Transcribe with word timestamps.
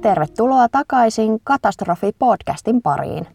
Tervetuloa 0.00 0.68
takaisin 0.68 1.40
Katastrofi-podcastin 1.44 2.80
pariin. 2.82 3.26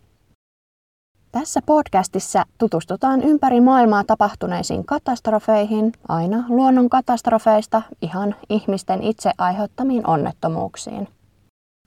Tässä 1.32 1.60
podcastissa 1.66 2.44
tutustutaan 2.58 3.24
ympäri 3.24 3.62
maailmaa 3.62 4.04
tapahtuneisiin 4.04 4.86
katastrofeihin, 4.86 5.92
aina 6.08 6.44
luonnon 6.50 6.90
katastrofeista 6.90 7.82
ihan 8.02 8.36
ihmisten 8.50 9.04
itse 9.04 9.32
aiheuttamiin 9.38 10.08
onnettomuuksiin. 10.08 11.08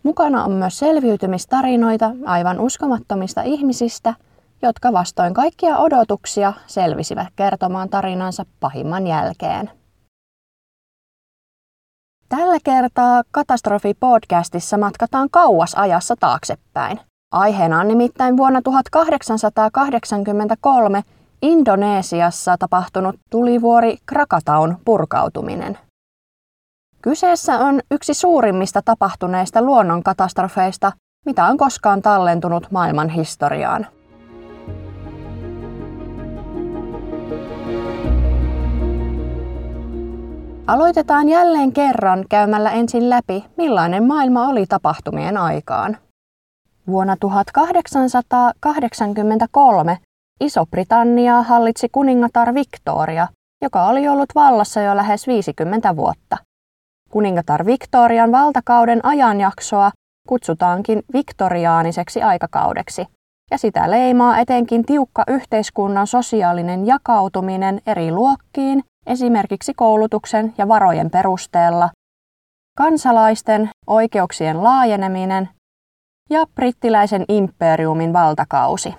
Mukana 0.03 0.45
on 0.45 0.53
myös 0.53 0.79
selviytymistarinoita 0.79 2.11
aivan 2.27 2.61
uskomattomista 2.61 3.43
ihmisistä, 3.43 4.15
jotka 4.63 4.93
vastoin 4.93 5.35
kaikkia 5.35 5.79
odotuksia 5.79 6.53
selvisivät 6.67 7.29
kertomaan 7.37 7.89
tarinansa 7.89 8.47
pahimman 8.61 9.07
jälkeen. 9.07 9.71
Tällä 12.29 12.57
kertaa 12.65 13.23
Katastrofi-podcastissa 13.33 14.79
matkataan 14.79 15.29
kauas 15.31 15.75
ajassa 15.75 16.15
taaksepäin. 16.21 17.01
Aiheena 17.33 17.81
on 17.81 17.89
nimittäin 17.89 18.37
vuonna 18.37 18.63
1883 18.63 21.03
Indonesiassa 21.43 22.57
tapahtunut 22.59 23.17
tulivuori 23.31 23.97
Krakataun 24.07 24.77
purkautuminen. 24.85 25.79
Kyseessä 27.03 27.59
on 27.59 27.81
yksi 27.91 28.15
suurimmista 28.15 28.83
tapahtuneista 28.85 29.63
luonnonkatastrofeista, 29.63 30.93
mitä 31.27 31.45
on 31.45 31.57
koskaan 31.57 32.03
tallentunut 32.03 32.71
maailman 32.71 33.09
historiaan. 33.09 33.87
Aloitetaan 40.67 41.29
jälleen 41.29 41.73
kerran 41.73 42.25
käymällä 42.29 42.71
ensin 42.71 43.11
läpi, 43.11 43.45
millainen 43.57 44.05
maailma 44.05 44.49
oli 44.49 44.67
tapahtumien 44.67 45.37
aikaan. 45.37 45.97
Vuonna 46.87 47.17
1883 47.21 49.99
Iso-Britanniaa 50.41 51.43
hallitsi 51.43 51.89
kuningatar 51.93 52.55
Victoria, 52.55 53.29
joka 53.63 53.87
oli 53.87 54.09
ollut 54.09 54.29
vallassa 54.35 54.81
jo 54.81 54.97
lähes 54.97 55.27
50 55.27 55.97
vuotta. 55.97 56.37
Kuningatar 57.11 57.67
Victorian 57.67 58.33
valtakauden 58.33 59.05
ajanjaksoa 59.05 59.91
kutsutaankin 60.29 61.03
viktoriaaniseksi 61.13 62.23
aikakaudeksi, 62.23 63.07
ja 63.51 63.59
sitä 63.59 63.91
leimaa 63.91 64.39
etenkin 64.39 64.85
tiukka 64.85 65.25
yhteiskunnan 65.29 66.07
sosiaalinen 66.07 66.87
jakautuminen 66.87 67.81
eri 67.87 68.13
luokkiin, 68.13 68.85
esimerkiksi 69.07 69.75
koulutuksen 69.75 70.55
ja 70.59 70.69
varojen 70.69 71.11
perusteella, 71.11 71.91
kansalaisten 72.77 73.71
oikeuksien 73.87 74.65
laajeneminen 74.65 75.49
ja 76.31 76.45
brittiläisen 76.55 77.25
imperiumin 77.29 78.13
valtakausi. 78.13 78.95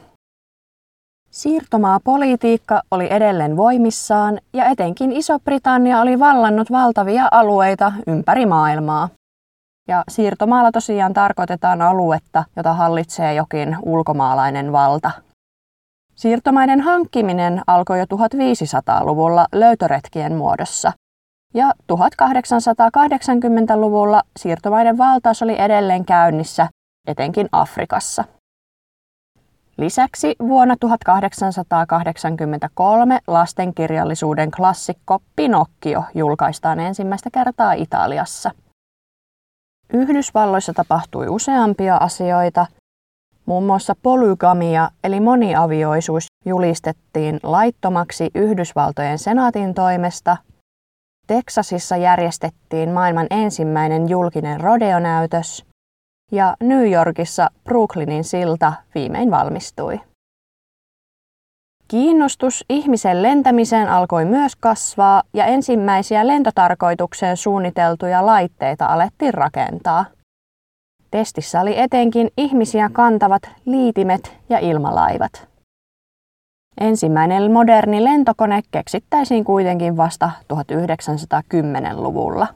Siirtomaapolitiikka 1.31 2.81
oli 2.91 3.07
edelleen 3.13 3.57
voimissaan 3.57 4.39
ja 4.53 4.65
etenkin 4.65 5.11
Iso-Britannia 5.11 6.01
oli 6.01 6.19
vallannut 6.19 6.71
valtavia 6.71 7.27
alueita 7.31 7.93
ympäri 8.07 8.45
maailmaa. 8.45 9.09
Ja 9.87 10.03
siirtomaalla 10.09 10.71
tosiaan 10.71 11.13
tarkoitetaan 11.13 11.81
aluetta, 11.81 12.43
jota 12.55 12.73
hallitsee 12.73 13.33
jokin 13.33 13.77
ulkomaalainen 13.81 14.71
valta. 14.71 15.11
Siirtomaiden 16.17 16.81
hankkiminen 16.81 17.61
alkoi 17.67 17.99
jo 17.99 18.05
1500-luvulla 18.05 19.47
löytöretkien 19.51 20.35
muodossa. 20.35 20.93
Ja 21.53 21.71
1880-luvulla 21.93 24.21
siirtomaiden 24.39 24.97
valtaus 24.97 25.41
oli 25.41 25.61
edelleen 25.61 26.05
käynnissä, 26.05 26.69
etenkin 27.07 27.49
Afrikassa. 27.51 28.23
Lisäksi 29.77 30.35
vuonna 30.39 30.75
1883 30.79 33.19
lastenkirjallisuuden 33.27 34.51
klassikko 34.51 35.19
Pinocchio 35.35 36.03
julkaistaan 36.15 36.79
ensimmäistä 36.79 37.29
kertaa 37.33 37.73
Italiassa. 37.73 38.51
Yhdysvalloissa 39.93 40.73
tapahtui 40.73 41.27
useampia 41.27 41.97
asioita. 41.97 42.65
Muun 43.47 43.63
muassa 43.63 43.93
polygamia 44.03 44.89
eli 45.03 45.19
moniavioisuus 45.19 46.25
julistettiin 46.45 47.39
laittomaksi 47.43 48.29
Yhdysvaltojen 48.35 49.19
senaatin 49.19 49.73
toimesta. 49.73 50.37
Teksasissa 51.27 51.97
järjestettiin 51.97 52.89
maailman 52.89 53.27
ensimmäinen 53.29 54.09
julkinen 54.09 54.61
rodeonäytös 54.61 55.65
ja 56.31 56.55
New 56.63 56.91
Yorkissa 56.91 57.49
Brooklynin 57.63 58.23
silta 58.23 58.73
viimein 58.95 59.31
valmistui. 59.31 59.99
Kiinnostus 61.87 62.65
ihmisen 62.69 63.23
lentämiseen 63.23 63.89
alkoi 63.89 64.25
myös 64.25 64.55
kasvaa 64.55 65.23
ja 65.33 65.45
ensimmäisiä 65.45 66.27
lentotarkoitukseen 66.27 67.37
suunniteltuja 67.37 68.25
laitteita 68.25 68.85
alettiin 68.85 69.33
rakentaa. 69.33 70.05
Testissä 71.11 71.61
oli 71.61 71.79
etenkin 71.79 72.29
ihmisiä 72.37 72.89
kantavat 72.93 73.41
liitimet 73.65 74.37
ja 74.49 74.59
ilmalaivat. 74.59 75.47
Ensimmäinen 76.79 77.51
moderni 77.51 78.03
lentokone 78.03 78.61
keksittäisiin 78.71 79.43
kuitenkin 79.43 79.97
vasta 79.97 80.31
1910-luvulla. 80.53 82.47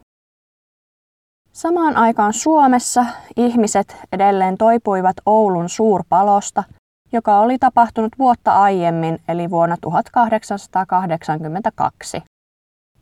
Samaan 1.51 1.97
aikaan 1.97 2.33
Suomessa 2.33 3.05
ihmiset 3.37 3.97
edelleen 4.11 4.57
toipuivat 4.57 5.15
Oulun 5.25 5.69
suurpalosta, 5.69 6.63
joka 7.11 7.39
oli 7.39 7.57
tapahtunut 7.57 8.11
vuotta 8.19 8.51
aiemmin 8.51 9.19
eli 9.27 9.49
vuonna 9.49 9.77
1882. 9.81 12.23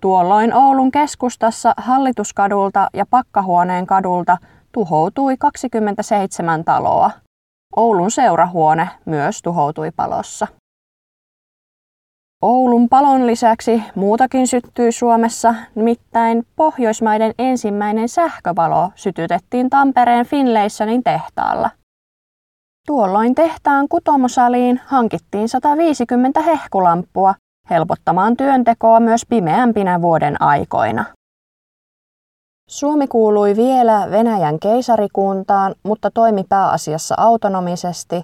Tuolloin 0.02 0.54
Oulun 0.54 0.92
keskustassa 0.92 1.74
Hallituskadulta 1.78 2.90
ja 2.94 3.06
Pakkahuoneen 3.10 3.88
kadulta 3.88 4.38
tuhoutui 4.72 5.38
27 5.38 6.66
taloa. 6.66 7.12
Oulun 7.76 8.12
seurahuone 8.12 8.90
myös 9.06 9.42
tuhoutui 9.42 9.92
palossa. 9.92 10.48
Oulun 12.42 12.90
palon 12.90 13.28
lisäksi 13.28 13.84
muutakin 13.96 14.48
syttyi 14.48 14.92
Suomessa, 14.92 15.56
nimittäin 15.76 16.44
Pohjoismaiden 16.56 17.34
ensimmäinen 17.40 18.10
sähköpalo 18.10 18.92
sytytettiin 18.96 19.70
Tampereen 19.70 20.26
Finlaysonin 20.26 21.04
tehtaalla. 21.04 21.70
Tuolloin 22.88 23.36
tehtaan 23.36 23.88
kutomosaliin 23.90 24.82
hankittiin 24.86 25.50
150 25.50 26.42
hehkulamppua 26.42 27.36
helpottamaan 27.70 28.38
työntekoa 28.38 29.00
myös 29.00 29.26
pimeämpinä 29.30 30.02
vuoden 30.02 30.42
aikoina. 30.42 31.06
Suomi 32.70 33.08
kuului 33.08 33.56
vielä 33.56 34.08
Venäjän 34.12 34.60
keisarikuntaan, 34.60 35.76
mutta 35.84 36.12
toimi 36.14 36.44
pääasiassa 36.50 37.16
autonomisesti 37.18 38.24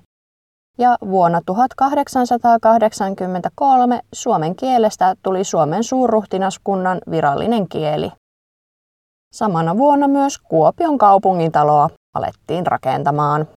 ja 0.78 0.97
vuonna 1.09 1.41
1883 1.45 4.00
suomen 4.13 4.56
kielestä 4.56 5.16
tuli 5.23 5.44
Suomen 5.44 5.83
suurruhtinaskunnan 5.83 6.97
virallinen 7.11 7.69
kieli. 7.69 8.11
Samana 9.33 9.78
vuonna 9.78 10.07
myös 10.07 10.38
Kuopion 10.38 10.97
kaupungintaloa 10.97 11.89
alettiin 12.15 12.68
rakentamaan. 12.68 13.48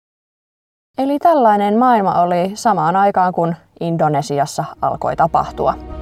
Eli 0.99 1.19
tällainen 1.19 1.79
maailma 1.79 2.20
oli 2.20 2.52
samaan 2.55 2.96
aikaan, 2.96 3.32
kun 3.32 3.55
Indonesiassa 3.81 4.64
alkoi 4.82 5.17
tapahtua. 5.17 5.98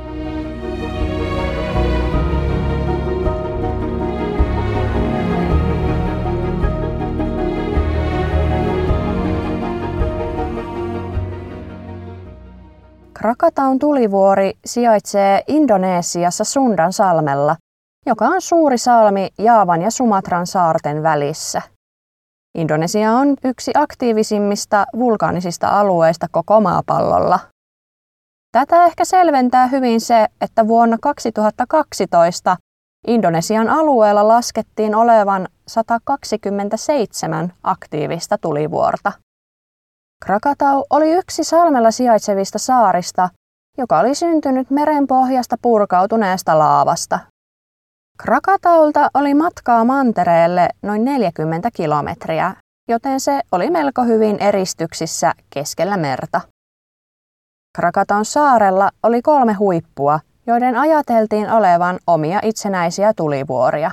Krakataun 13.27 13.79
tulivuori 13.79 14.53
sijaitsee 14.65 15.43
Indonesiassa 15.47 16.45
Sundan 16.45 16.93
salmella, 16.93 17.57
joka 18.07 18.25
on 18.25 18.43
suuri 18.43 18.79
salmi 18.79 19.29
Jaavan 19.39 19.83
ja 19.83 19.91
Sumatran 19.91 20.47
saarten 20.47 21.03
välissä. 21.03 21.63
Indonesia 22.59 23.13
on 23.13 23.37
yksi 23.45 23.71
aktiivisimmista 23.75 24.87
vulkaanisista 24.99 25.69
alueista 25.69 26.27
koko 26.31 26.61
maapallolla. 26.61 27.39
Tätä 28.53 28.85
ehkä 28.85 29.05
selventää 29.05 29.67
hyvin 29.67 30.01
se, 30.01 30.27
että 30.41 30.69
vuonna 30.69 30.97
2012 31.03 32.57
Indonesian 33.07 33.69
alueella 33.69 34.29
laskettiin 34.29 34.95
olevan 34.95 35.49
127 35.69 37.53
aktiivista 37.63 38.39
tulivuorta. 38.39 39.13
Krakatau 40.25 40.85
oli 40.91 41.13
yksi 41.13 41.45
salmella 41.45 41.91
sijaitsevista 41.91 42.59
saarista, 42.59 43.29
joka 43.79 43.99
oli 43.99 44.15
syntynyt 44.15 44.71
merenpohjasta 44.71 45.57
purkautuneesta 45.63 46.59
laavasta. 46.59 47.19
Krakataulta 48.23 49.11
oli 49.15 49.35
matkaa 49.35 49.85
mantereelle 49.85 50.69
noin 50.83 51.05
40 51.05 51.71
kilometriä, 51.75 52.55
joten 52.89 53.21
se 53.21 53.41
oli 53.53 53.71
melko 53.71 54.05
hyvin 54.05 54.39
eristyksissä 54.41 55.33
keskellä 55.51 55.97
merta. 55.97 56.41
Krakataun 57.77 58.25
saarella 58.25 58.91
oli 59.03 59.23
kolme 59.23 59.53
huippua, 59.53 60.21
joiden 60.47 60.77
ajateltiin 60.77 61.51
olevan 61.51 61.99
omia 62.07 62.41
itsenäisiä 62.43 63.13
tulivuoria. 63.17 63.91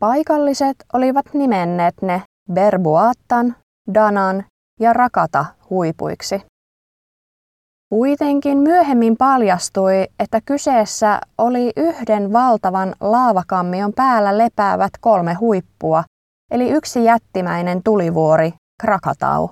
Paikalliset 0.00 0.76
olivat 0.92 1.26
nimenneet 1.34 1.94
ne 2.02 2.22
Berbuattan, 2.52 3.56
Danan 3.94 4.44
ja 4.80 4.92
Rakata 4.92 5.44
huipuiksi. 5.70 6.42
Kuitenkin 7.88 8.58
myöhemmin 8.58 9.16
paljastui, 9.16 10.06
että 10.18 10.40
kyseessä 10.44 11.20
oli 11.38 11.72
yhden 11.76 12.32
valtavan 12.32 12.94
laavakammion 13.00 13.92
päällä 13.92 14.38
lepäävät 14.38 14.90
kolme 15.00 15.34
huippua, 15.34 16.04
eli 16.50 16.70
yksi 16.70 17.04
jättimäinen 17.04 17.82
tulivuori, 17.82 18.52
Krakatau. 18.82 19.48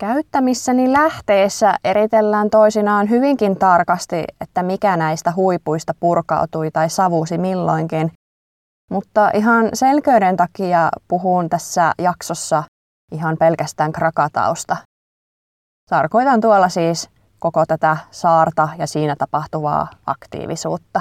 Käyttämissäni 0.00 0.92
lähteessä 0.92 1.74
eritellään 1.84 2.50
toisinaan 2.50 3.10
hyvinkin 3.10 3.56
tarkasti, 3.56 4.24
että 4.40 4.62
mikä 4.62 4.96
näistä 4.96 5.32
huipuista 5.36 5.94
purkautui 6.00 6.70
tai 6.70 6.90
savusi 6.90 7.38
milloinkin, 7.38 8.12
mutta 8.90 9.30
ihan 9.34 9.68
selkeyden 9.74 10.36
takia 10.36 10.88
puhun 11.08 11.48
tässä 11.48 11.92
jaksossa 11.98 12.62
ihan 13.12 13.36
pelkästään 13.38 13.92
Krakatausta. 13.92 14.76
Tarkoitan 15.90 16.40
tuolla 16.40 16.68
siis 16.68 17.10
koko 17.38 17.66
tätä 17.66 17.96
saarta 18.10 18.68
ja 18.78 18.86
siinä 18.86 19.16
tapahtuvaa 19.18 19.86
aktiivisuutta. 20.06 21.00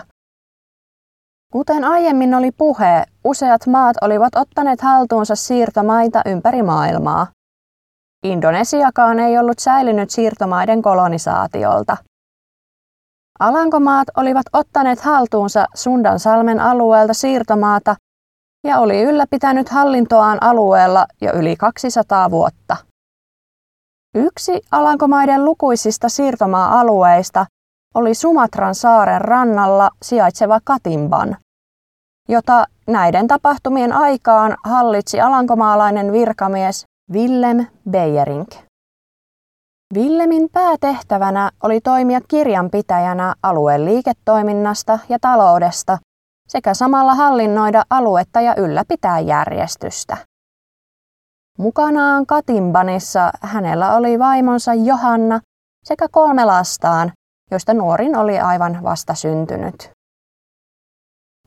Kuten 1.53 1.83
aiemmin 1.83 2.35
oli 2.35 2.51
puhe, 2.51 3.03
useat 3.23 3.67
maat 3.67 3.97
olivat 4.01 4.35
ottaneet 4.35 4.81
haltuunsa 4.81 5.35
siirtomaita 5.35 6.21
ympäri 6.25 6.63
maailmaa. 6.63 7.27
Indonesiakaan 8.23 9.19
ei 9.19 9.37
ollut 9.37 9.59
säilynyt 9.59 10.09
siirtomaiden 10.09 10.81
kolonisaatiolta. 10.81 11.97
Alankomaat 13.39 14.07
olivat 14.17 14.45
ottaneet 14.53 14.99
haltuunsa 14.99 15.65
Sundansalmen 15.75 16.59
alueelta 16.59 17.13
siirtomaata 17.13 17.95
ja 18.67 18.79
oli 18.79 19.01
ylläpitänyt 19.01 19.69
hallintoaan 19.69 20.37
alueella 20.43 21.05
jo 21.21 21.33
yli 21.33 21.55
200 21.55 22.31
vuotta. 22.31 22.77
Yksi 24.15 24.61
Alankomaiden 24.71 25.45
lukuisista 25.45 26.09
siirtomaa-alueista 26.09 27.45
oli 27.95 28.15
Sumatran 28.15 28.75
saaren 28.75 29.21
rannalla 29.21 29.89
sijaitseva 30.03 30.59
Katimban, 30.63 31.37
jota 32.29 32.65
näiden 32.87 33.27
tapahtumien 33.27 33.93
aikaan 33.93 34.57
hallitsi 34.63 35.21
alankomaalainen 35.21 36.11
virkamies 36.11 36.85
Willem 37.13 37.65
Beyerink. 37.89 38.49
Villemin 39.93 40.49
päätehtävänä 40.51 41.51
oli 41.63 41.81
toimia 41.81 42.21
kirjanpitäjänä 42.27 43.33
alueen 43.43 43.85
liiketoiminnasta 43.85 44.99
ja 45.09 45.17
taloudesta 45.21 45.97
sekä 46.51 46.73
samalla 46.73 47.15
hallinnoida 47.15 47.83
aluetta 47.89 48.41
ja 48.41 48.55
ylläpitää 48.57 49.19
järjestystä. 49.19 50.17
Mukanaan 51.57 52.25
Katimbanissa 52.25 53.31
hänellä 53.41 53.95
oli 53.95 54.19
vaimonsa 54.19 54.73
Johanna 54.73 55.39
sekä 55.83 56.07
kolme 56.11 56.45
lastaan, 56.45 57.11
joista 57.51 57.73
nuorin 57.73 58.15
oli 58.15 58.39
aivan 58.39 58.79
vasta 58.83 59.13
syntynyt. 59.15 59.91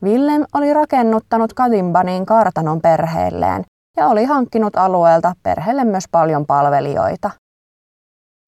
Willem 0.03 0.43
oli 0.53 0.73
rakennuttanut 0.73 1.53
Katimbaniin 1.53 2.25
kartanon 2.25 2.81
perheelleen 2.81 3.63
ja 3.97 4.07
oli 4.07 4.25
hankkinut 4.25 4.75
alueelta 4.75 5.33
perheelle 5.43 5.83
myös 5.83 6.03
paljon 6.11 6.45
palvelijoita. 6.45 7.29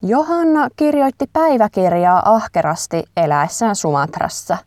Johanna 0.02 0.68
kirjoitti 0.76 1.26
päiväkirjaa 1.32 2.34
ahkerasti 2.34 3.04
eläessään 3.16 3.76
Sumatrassa. 3.76 4.58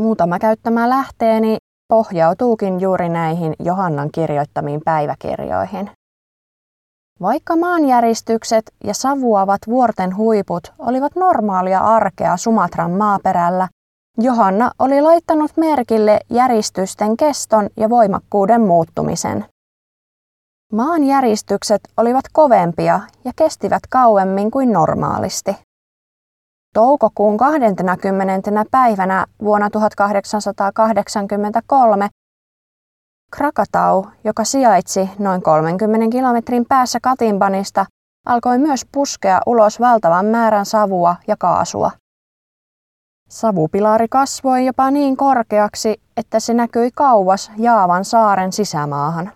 Muutama 0.00 0.38
käyttämä 0.38 0.88
lähteeni 0.88 1.58
pohjautuukin 1.88 2.80
juuri 2.80 3.08
näihin 3.08 3.54
Johannan 3.58 4.08
kirjoittamiin 4.12 4.80
päiväkirjoihin. 4.84 5.90
Vaikka 7.20 7.56
maanjäristykset 7.56 8.64
ja 8.84 8.94
savuavat 8.94 9.60
vuorten 9.66 10.16
huiput 10.16 10.72
olivat 10.78 11.16
normaalia 11.16 11.80
arkea 11.80 12.36
Sumatran 12.36 12.90
maaperällä, 12.90 13.68
Johanna 14.18 14.70
oli 14.78 15.00
laittanut 15.00 15.50
merkille 15.56 16.20
järistysten 16.30 17.16
keston 17.16 17.68
ja 17.76 17.90
voimakkuuden 17.90 18.60
muuttumisen. 18.60 19.44
Maanjäristykset 20.72 21.80
olivat 21.96 22.24
kovempia 22.32 23.00
ja 23.24 23.32
kestivät 23.36 23.82
kauemmin 23.90 24.50
kuin 24.50 24.72
normaalisti. 24.72 25.56
Toukokuun 26.74 27.36
20. 27.36 28.50
päivänä 28.70 29.26
vuonna 29.42 29.70
1883 29.70 32.08
Krakatau, 33.36 34.04
joka 34.24 34.44
sijaitsi 34.44 35.10
noin 35.18 35.42
30 35.42 36.12
kilometrin 36.12 36.64
päässä 36.68 36.98
Katimbanista, 37.02 37.86
alkoi 38.26 38.58
myös 38.58 38.86
puskea 38.92 39.40
ulos 39.46 39.80
valtavan 39.80 40.26
määrän 40.26 40.66
savua 40.66 41.16
ja 41.28 41.36
kaasua. 41.38 41.90
Savupilari 43.28 44.08
kasvoi 44.08 44.66
jopa 44.66 44.90
niin 44.90 45.16
korkeaksi, 45.16 46.00
että 46.16 46.40
se 46.40 46.54
näkyi 46.54 46.90
kauas 46.94 47.52
Jaavan 47.56 48.04
saaren 48.04 48.52
sisämaahan. 48.52 49.32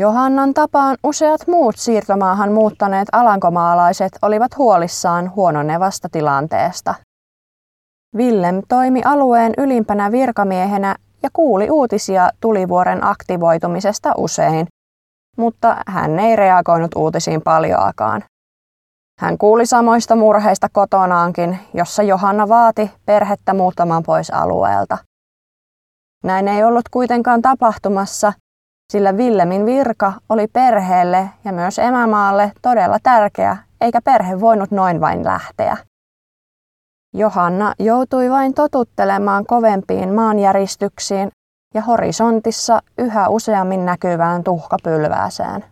Johannan 0.00 0.54
tapaan 0.54 0.96
useat 1.04 1.46
muut 1.46 1.76
siirtomaahan 1.76 2.52
muuttaneet 2.52 3.08
alankomaalaiset 3.12 4.12
olivat 4.22 4.58
huolissaan 4.58 5.32
huononevasta 5.36 6.08
tilanteesta. 6.12 6.94
Willem 8.16 8.62
toimi 8.68 9.02
alueen 9.04 9.52
ylimpänä 9.58 10.12
virkamiehenä 10.12 10.96
ja 11.22 11.28
kuuli 11.32 11.70
uutisia 11.70 12.30
tulivuoren 12.40 13.06
aktivoitumisesta 13.06 14.12
usein, 14.16 14.66
mutta 15.36 15.76
hän 15.86 16.18
ei 16.18 16.36
reagoinut 16.36 16.94
uutisiin 16.96 17.42
paljoakaan. 17.42 18.24
Hän 19.20 19.38
kuuli 19.38 19.66
samoista 19.66 20.16
murheista 20.16 20.68
kotonaankin, 20.72 21.58
jossa 21.74 22.02
Johanna 22.02 22.48
vaati 22.48 22.90
perhettä 23.06 23.54
muuttamaan 23.54 24.02
pois 24.02 24.30
alueelta. 24.30 24.98
Näin 26.24 26.48
ei 26.48 26.64
ollut 26.64 26.88
kuitenkaan 26.90 27.42
tapahtumassa, 27.42 28.32
sillä 28.90 29.16
Villemin 29.16 29.66
virka 29.66 30.12
oli 30.28 30.46
perheelle 30.46 31.30
ja 31.44 31.52
myös 31.52 31.78
emämaalle 31.78 32.52
todella 32.62 32.98
tärkeä, 33.02 33.56
eikä 33.80 34.00
perhe 34.04 34.40
voinut 34.40 34.70
noin 34.70 35.00
vain 35.00 35.24
lähteä. 35.24 35.76
Johanna 37.14 37.74
joutui 37.78 38.30
vain 38.30 38.54
totuttelemaan 38.54 39.46
kovempiin 39.46 40.14
maanjäristyksiin 40.14 41.30
ja 41.74 41.82
horisontissa 41.82 42.82
yhä 42.98 43.28
useammin 43.28 43.86
näkyvään 43.86 44.44
tuhkapylvääseen. 44.44 45.64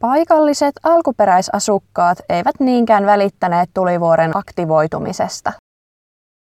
Paikalliset 0.00 0.74
alkuperäisasukkaat 0.82 2.18
eivät 2.28 2.60
niinkään 2.60 3.06
välittäneet 3.06 3.70
tulivuoren 3.74 4.36
aktivoitumisesta. 4.36 5.52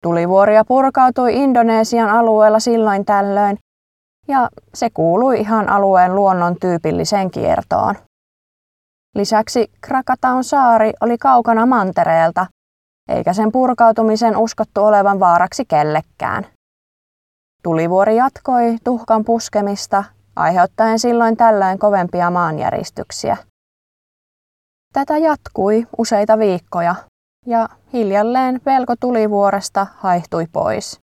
Tulivuoria 0.03 0.65
purkautui 0.65 1.35
Indonesian 1.35 2.09
alueella 2.09 2.59
silloin 2.59 3.05
tällöin, 3.05 3.57
ja 4.27 4.49
se 4.73 4.89
kuului 4.89 5.39
ihan 5.39 5.69
alueen 5.69 6.15
luonnon 6.15 6.55
tyypilliseen 6.59 7.31
kiertoon. 7.31 7.95
Lisäksi 9.15 9.71
Krakataun 9.81 10.43
saari 10.43 10.93
oli 11.01 11.17
kaukana 11.17 11.65
mantereelta, 11.65 12.45
eikä 13.09 13.33
sen 13.33 13.51
purkautumisen 13.51 14.37
uskottu 14.37 14.83
olevan 14.83 15.19
vaaraksi 15.19 15.65
kellekään. 15.65 16.45
Tulivuori 17.63 18.15
jatkoi 18.15 18.77
tuhkan 18.83 19.25
puskemista, 19.25 20.03
aiheuttaen 20.35 20.99
silloin 20.99 21.37
tällöin 21.37 21.79
kovempia 21.79 22.29
maanjäristyksiä. 22.29 23.37
Tätä 24.93 25.17
jatkui 25.17 25.87
useita 25.97 26.39
viikkoja, 26.39 26.95
ja 27.45 27.69
hiljalleen 27.93 28.61
pelko 28.63 28.95
tulivuoresta 28.99 29.87
haihtui 29.97 30.47
pois. 30.51 30.99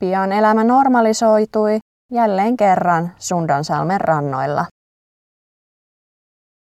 Pian 0.00 0.32
elämä 0.32 0.64
normalisoitui 0.64 1.78
jälleen 2.14 2.56
kerran 2.56 3.12
Sundansalmen 3.18 4.00
rannoilla. 4.00 4.66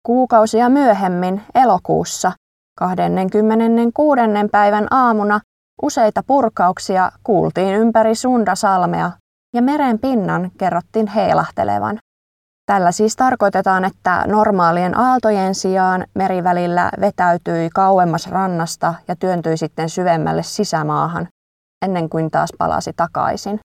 Kuukausia 0.06 0.68
myöhemmin, 0.68 1.42
elokuussa, 1.54 2.32
26. 2.78 4.20
päivän 4.50 4.86
aamuna, 4.90 5.40
useita 5.82 6.22
purkauksia 6.26 7.12
kuultiin 7.22 7.74
ympäri 7.74 8.14
Sundasalmea 8.14 9.10
ja 9.54 9.62
meren 9.62 9.98
pinnan 9.98 10.50
kerrottiin 10.58 11.06
heilahtelevan. 11.06 11.98
Tällä 12.66 12.92
siis 12.92 13.16
tarkoitetaan, 13.16 13.84
että 13.84 14.24
normaalien 14.26 14.98
aaltojen 14.98 15.54
sijaan 15.54 16.04
merivälillä 16.14 16.90
vetäytyi 17.00 17.70
kauemmas 17.74 18.26
rannasta 18.26 18.94
ja 19.08 19.16
työntyi 19.16 19.56
sitten 19.56 19.88
syvemmälle 19.88 20.42
sisämaahan, 20.42 21.28
ennen 21.84 22.08
kuin 22.08 22.30
taas 22.30 22.50
palasi 22.58 22.92
takaisin. 22.96 23.60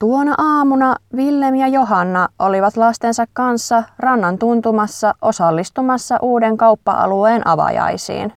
Tuona 0.00 0.34
aamuna 0.38 0.96
Willem 1.14 1.54
ja 1.54 1.68
Johanna 1.68 2.28
olivat 2.38 2.76
lastensa 2.76 3.24
kanssa 3.32 3.82
rannan 3.98 4.38
tuntumassa 4.38 5.14
osallistumassa 5.22 6.18
uuden 6.22 6.56
kauppa-alueen 6.56 7.46
avajaisiin. 7.46 8.32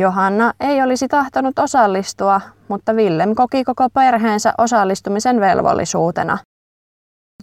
Johanna 0.00 0.52
ei 0.60 0.82
olisi 0.82 1.08
tahtonut 1.08 1.58
osallistua, 1.58 2.40
mutta 2.68 2.92
Willem 2.92 3.34
koki 3.34 3.64
koko 3.64 3.88
perheensä 3.90 4.54
osallistumisen 4.58 5.40
velvollisuutena. 5.40 6.38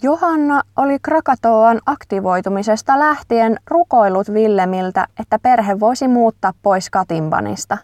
Johanna 0.04 0.62
oli 0.78 1.00
Krakatoan 1.00 1.80
aktivoitumisesta 1.86 3.00
lähtien 3.00 3.58
rukoillut 3.68 4.34
Villemiltä, 4.34 5.08
että 5.20 5.40
perhe 5.40 5.80
voisi 5.80 6.08
muuttaa 6.08 6.54
pois 6.62 6.90
Katimbanista. 6.90 7.78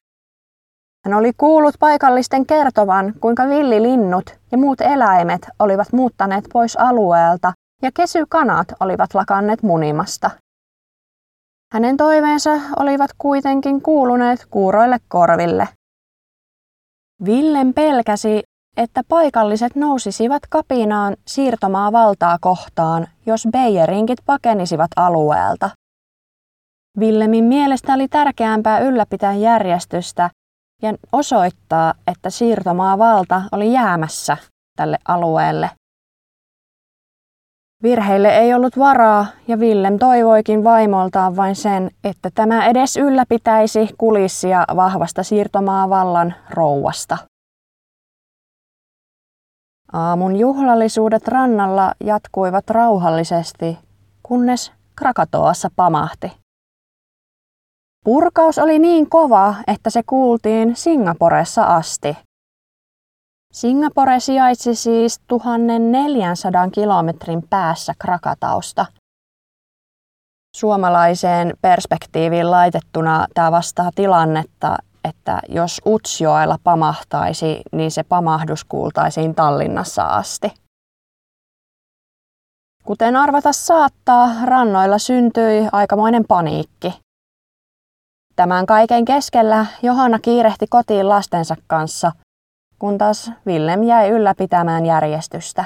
Hän 1.06 1.14
oli 1.14 1.32
kuullut 1.38 1.76
paikallisten 1.80 2.46
kertovan, 2.46 3.14
kuinka 3.22 3.50
villilinnut 3.50 4.30
ja 4.52 4.58
muut 4.58 4.82
eläimet 4.82 5.48
olivat 5.60 5.94
muuttaneet 5.94 6.46
pois 6.54 6.78
alueelta 6.78 7.54
ja 7.82 7.92
kesykanat 7.94 8.68
olivat 8.80 9.14
lakanneet 9.14 9.64
munimasta. 9.64 10.32
Hänen 11.74 11.98
toiveensa 11.98 12.50
olivat 12.80 13.12
kuitenkin 13.18 13.82
kuuluneet 13.82 14.46
kuuroille 14.50 14.98
korville. 15.08 15.68
Villen 17.26 17.74
pelkäsi, 17.74 18.44
että 18.78 19.02
paikalliset 19.08 19.76
nousisivat 19.76 20.42
kapinaan 20.50 21.16
siirtomaa 21.28 21.92
valtaa 21.92 22.38
kohtaan, 22.42 23.08
jos 23.26 23.48
Beyerinkit 23.52 24.20
pakenisivat 24.26 24.92
alueelta. 24.96 25.70
Villemin 27.00 27.44
mielestä 27.44 27.94
oli 27.94 28.08
tärkeämpää 28.08 28.80
ylläpitää 28.80 29.34
järjestystä 29.34 30.30
ja 30.82 30.94
osoittaa, 31.12 31.94
että 32.08 32.30
siirtomaa 32.30 32.98
valta 32.98 33.42
oli 33.52 33.74
jäämässä 33.74 34.38
tälle 34.78 34.98
alueelle. 35.08 35.70
Virheille 37.84 38.38
ei 38.38 38.54
ollut 38.54 38.78
varaa 38.78 39.26
ja 39.48 39.58
Willem 39.58 40.00
toivoikin 40.00 40.64
vaimoltaan 40.64 41.36
vain 41.36 41.56
sen, 41.56 41.92
että 42.04 42.30
tämä 42.36 42.66
edes 42.66 42.98
ylläpitäisi 42.98 43.90
kulissia 43.98 44.66
vahvasta 44.76 45.24
siirtomaavallan 45.24 46.34
rouvasta. 46.50 47.18
Aamun 49.94 50.36
juhlallisuudet 50.36 51.28
rannalla 51.28 51.94
jatkuivat 52.04 52.70
rauhallisesti, 52.70 53.78
kunnes 54.24 54.72
Krakatoassa 54.96 55.70
pamahti. 55.76 56.32
Purkaus 58.06 58.58
oli 58.58 58.80
niin 58.80 59.10
kova, 59.10 59.56
että 59.68 59.90
se 59.90 60.04
kuultiin 60.04 60.76
Singaporessa 60.76 61.64
asti. 61.64 62.18
Singapore 63.54 64.20
sijaitsi 64.20 64.76
siis 64.76 65.20
1400 65.28 66.70
kilometrin 66.70 67.44
päässä 67.50 67.94
Krakatausta. 68.00 68.86
Suomalaiseen 70.56 71.54
perspektiiviin 71.62 72.52
laitettuna 72.52 73.28
tämä 73.34 73.52
vastaa 73.52 73.90
tilannetta, 73.96 74.78
että 75.04 75.40
jos 75.50 75.82
Utsjoella 75.86 76.58
pamahtaisi, 76.64 77.62
niin 77.72 77.92
se 77.92 78.04
pamahdus 78.04 78.64
kuultaisiin 78.64 79.36
Tallinnassa 79.36 80.04
asti. 80.04 80.54
Kuten 82.84 83.16
arvata 83.16 83.54
saattaa, 83.54 84.30
rannoilla 84.44 84.98
syntyi 84.98 85.68
aikamoinen 85.72 86.26
paniikki. 86.28 87.05
Tämän 88.36 88.66
kaiken 88.66 89.06
keskellä 89.06 89.66
Johanna 89.84 90.20
kiirehti 90.20 90.68
kotiin 90.70 91.10
lastensa 91.10 91.56
kanssa, 91.68 92.12
kun 92.80 92.98
taas 92.98 93.32
Willem 93.48 93.84
jäi 93.84 94.10
ylläpitämään 94.10 94.86
järjestystä. 94.86 95.66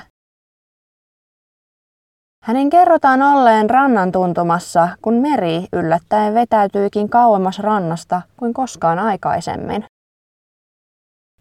Hänen 2.43 2.69
kerrotaan 2.69 3.21
olleen 3.21 3.69
rannan 3.69 4.11
tuntumassa, 4.11 4.89
kun 5.01 5.13
meri 5.13 5.67
yllättäen 5.73 6.33
vetäytyikin 6.33 7.09
kauemmas 7.09 7.59
rannasta 7.59 8.21
kuin 8.37 8.53
koskaan 8.53 8.99
aikaisemmin. 8.99 9.85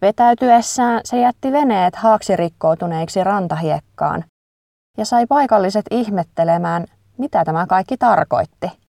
Vetäytyessään 0.03 1.01
se 1.05 1.21
jätti 1.21 1.53
veneet 1.53 1.97
haaksirikkoutuneiksi 1.97 3.25
rantahiekkaan 3.25 4.25
ja 4.97 5.05
sai 5.05 5.27
paikalliset 5.27 5.87
ihmettelemään, 5.91 6.85
mitä 7.19 7.45
tämä 7.45 7.67
kaikki 7.67 7.97
tarkoitti. 7.97 8.88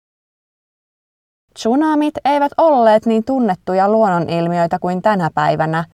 Tsunamit 1.54 2.14
eivät 2.26 2.52
olleet 2.58 3.06
niin 3.06 3.24
tunnettuja 3.24 3.90
luonnonilmiöitä 3.90 4.80
kuin 4.80 5.02
tänä 5.02 5.30
päivänä, 5.34 5.86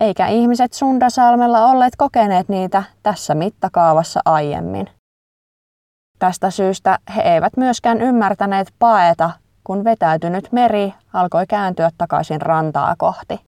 eikä 0.00 0.26
ihmiset 0.26 0.72
Sundasalmella 0.72 1.66
olleet 1.66 1.96
kokeneet 1.96 2.48
niitä 2.48 2.82
tässä 3.02 3.34
mittakaavassa 3.34 4.20
aiemmin. 4.24 4.90
Tästä 6.18 6.50
syystä 6.50 6.98
he 7.16 7.22
eivät 7.22 7.56
myöskään 7.56 8.00
ymmärtäneet 8.00 8.68
paeta, 8.78 9.30
kun 9.64 9.84
vetäytynyt 9.84 10.52
meri 10.52 10.94
alkoi 11.12 11.46
kääntyä 11.46 11.90
takaisin 11.98 12.42
rantaa 12.42 12.94
kohti. 12.98 13.40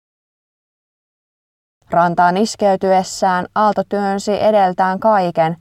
Rantaan 1.90 2.36
iskeytyessään 2.36 3.46
aalto 3.54 3.82
työnsi 3.88 4.42
edeltään 4.42 5.00
kaiken 5.00 5.56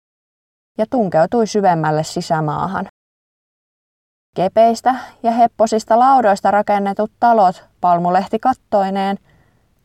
ja 0.78 0.86
tunkeutui 0.90 1.48
syvemmälle 1.48 2.04
sisämaahan. 2.04 2.88
Kepeistä 4.38 4.96
ja 5.24 5.32
hepposista 5.32 6.00
laudoista 6.00 6.52
rakennetut 6.52 7.12
talot 7.20 7.66
palmulehti 7.82 8.40
kattoineen 8.40 9.18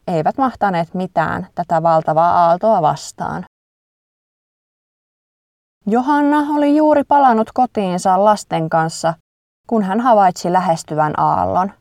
eivät 0.06 0.38
mahtaneet 0.38 0.94
mitään 0.94 1.46
tätä 1.54 1.82
valtavaa 1.82 2.46
aaltoa 2.46 2.82
vastaan. 2.82 3.44
Johanna 5.86 6.38
oli 6.56 6.76
juuri 6.76 7.04
palannut 7.04 7.52
kotiinsa 7.54 8.24
lasten 8.24 8.70
kanssa, 8.70 9.14
kun 9.66 9.82
hän 9.82 10.00
havaitsi 10.00 10.52
lähestyvän 10.52 11.20
aallon. 11.20 11.72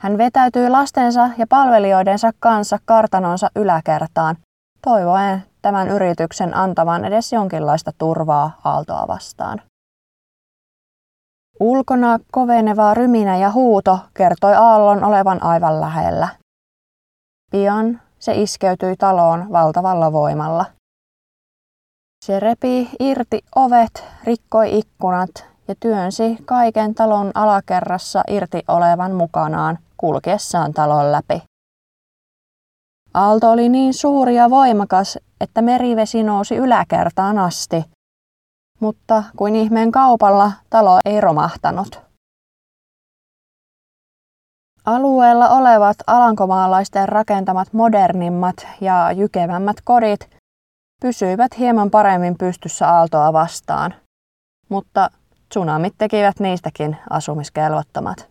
Hän 0.00 0.18
vetäytyi 0.18 0.70
lastensa 0.70 1.30
ja 1.38 1.46
palvelijoidensa 1.48 2.30
kanssa 2.38 2.78
kartanonsa 2.84 3.50
yläkertaan, 3.56 4.36
toivoen 4.84 5.42
tämän 5.62 5.88
yrityksen 5.88 6.56
antavan 6.56 7.04
edes 7.04 7.32
jonkinlaista 7.32 7.90
turvaa 7.98 8.60
aaltoa 8.64 9.08
vastaan. 9.08 9.62
Ulkona 11.60 12.18
koveneva 12.32 12.94
ryminä 12.94 13.36
ja 13.36 13.52
huuto 13.52 13.98
kertoi 14.14 14.54
aallon 14.54 15.04
olevan 15.04 15.42
aivan 15.42 15.80
lähellä. 15.80 16.28
Pian 17.50 18.00
se 18.18 18.32
iskeytyi 18.34 18.96
taloon 18.96 19.52
valtavalla 19.52 20.12
voimalla. 20.12 20.64
Se 22.24 22.40
repi 22.40 22.90
irti 23.00 23.40
ovet, 23.56 24.04
rikkoi 24.24 24.78
ikkunat 24.78 25.30
ja 25.68 25.74
työnsi 25.80 26.36
kaiken 26.44 26.94
talon 26.94 27.30
alakerrassa 27.34 28.22
irti 28.28 28.62
olevan 28.68 29.12
mukanaan 29.12 29.78
kulkiessaan 29.96 30.72
talon 30.72 31.12
läpi. 31.12 31.42
Aalto 33.14 33.50
oli 33.50 33.68
niin 33.68 33.94
suuri 33.94 34.34
ja 34.34 34.50
voimakas, 34.50 35.18
että 35.40 35.62
merivesi 35.62 36.22
nousi 36.22 36.56
yläkertaan 36.56 37.38
asti– 37.38 37.84
mutta 38.80 39.24
kuin 39.36 39.56
ihmeen 39.56 39.92
kaupalla 39.92 40.52
talo 40.70 40.98
ei 41.04 41.20
romahtanut. 41.20 42.00
Alueella 44.84 45.48
olevat 45.48 45.96
alankomaalaisten 46.06 47.08
rakentamat 47.08 47.72
modernimmat 47.72 48.66
ja 48.80 49.12
jykevämmät 49.12 49.76
kodit 49.84 50.30
pysyivät 51.02 51.58
hieman 51.58 51.90
paremmin 51.90 52.38
pystyssä 52.38 52.88
aaltoa 52.88 53.32
vastaan, 53.32 53.94
mutta 54.68 55.10
tsunamit 55.48 55.94
tekivät 55.98 56.40
niistäkin 56.40 56.96
asumiskelvottomat. 57.10 58.30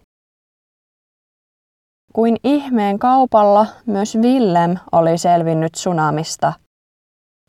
Kuin 2.14 2.38
ihmeen 2.44 3.00
kaupalla 3.00 3.66
myös 3.86 4.16
Willem 4.16 4.78
oli 4.92 5.18
selvinnyt 5.18 5.72
tsunamista– 5.72 6.54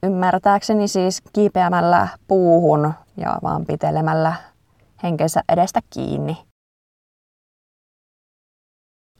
Ymmärtääkseni 0.03 0.89
siis 0.89 1.23
kiipeämällä 1.33 2.09
puuhun 2.29 2.95
ja 3.17 3.39
vaan 3.43 3.67
pitelemällä 3.67 4.33
henkensä 5.03 5.43
edestä 5.49 5.81
kiinni. 5.91 6.37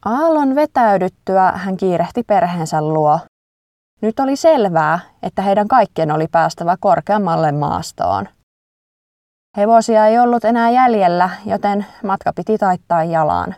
Aallon 0.05 0.55
vetäydyttyä 0.55 1.53
hän 1.53 1.77
kiirehti 1.77 2.23
perheensä 2.23 2.83
luo. 2.83 3.19
Nyt 4.03 4.21
oli 4.21 4.37
selvää, 4.37 5.01
että 5.23 5.43
heidän 5.43 5.69
kaikkien 5.69 6.13
oli 6.13 6.27
päästävä 6.33 6.77
korkeammalle 6.81 7.53
maastoon. 7.53 8.29
Hevosia 9.57 10.07
ei 10.07 10.19
ollut 10.19 10.45
enää 10.45 10.71
jäljellä, 10.71 11.31
joten 11.47 11.87
matka 12.05 12.33
piti 12.33 12.59
taittaa 12.59 13.05
jalaan. 13.05 13.55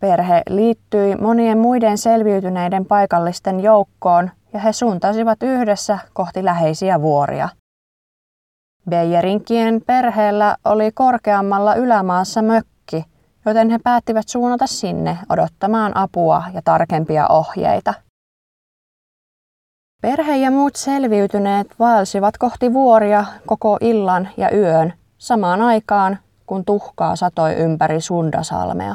Perhe 0.00 0.42
liittyi 0.48 1.16
monien 1.16 1.58
muiden 1.58 1.98
selviytyneiden 1.98 2.86
paikallisten 2.86 3.60
joukkoon 3.60 4.30
ja 4.52 4.60
he 4.60 4.72
suuntasivat 4.72 5.42
yhdessä 5.42 5.98
kohti 6.12 6.44
läheisiä 6.44 7.00
vuoria. 7.00 7.48
Beijerinkien 8.90 9.82
perheellä 9.86 10.56
oli 10.64 10.92
korkeammalla 10.92 11.74
ylämaassa 11.74 12.42
mökki, 12.42 13.04
joten 13.46 13.70
he 13.70 13.78
päättivät 13.84 14.28
suunnata 14.28 14.66
sinne 14.66 15.18
odottamaan 15.28 15.96
apua 15.96 16.42
ja 16.54 16.62
tarkempia 16.64 17.26
ohjeita. 17.28 17.94
Perhe 20.02 20.36
ja 20.36 20.50
muut 20.50 20.76
selviytyneet 20.76 21.66
vaelsivat 21.78 22.38
kohti 22.38 22.72
vuoria 22.72 23.24
koko 23.46 23.78
illan 23.80 24.28
ja 24.36 24.50
yön 24.50 24.92
samaan 25.18 25.62
aikaan, 25.62 26.18
kun 26.46 26.64
tuhkaa 26.64 27.16
satoi 27.16 27.54
ympäri 27.54 28.00
Sundasalmea. 28.00 28.94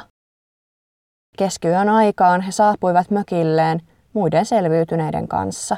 Keskiyön 1.37 1.89
aikaan 1.89 2.41
he 2.41 2.51
saapuivat 2.51 3.11
mökilleen 3.11 3.81
muiden 4.13 4.45
selviytyneiden 4.45 5.27
kanssa. 5.27 5.77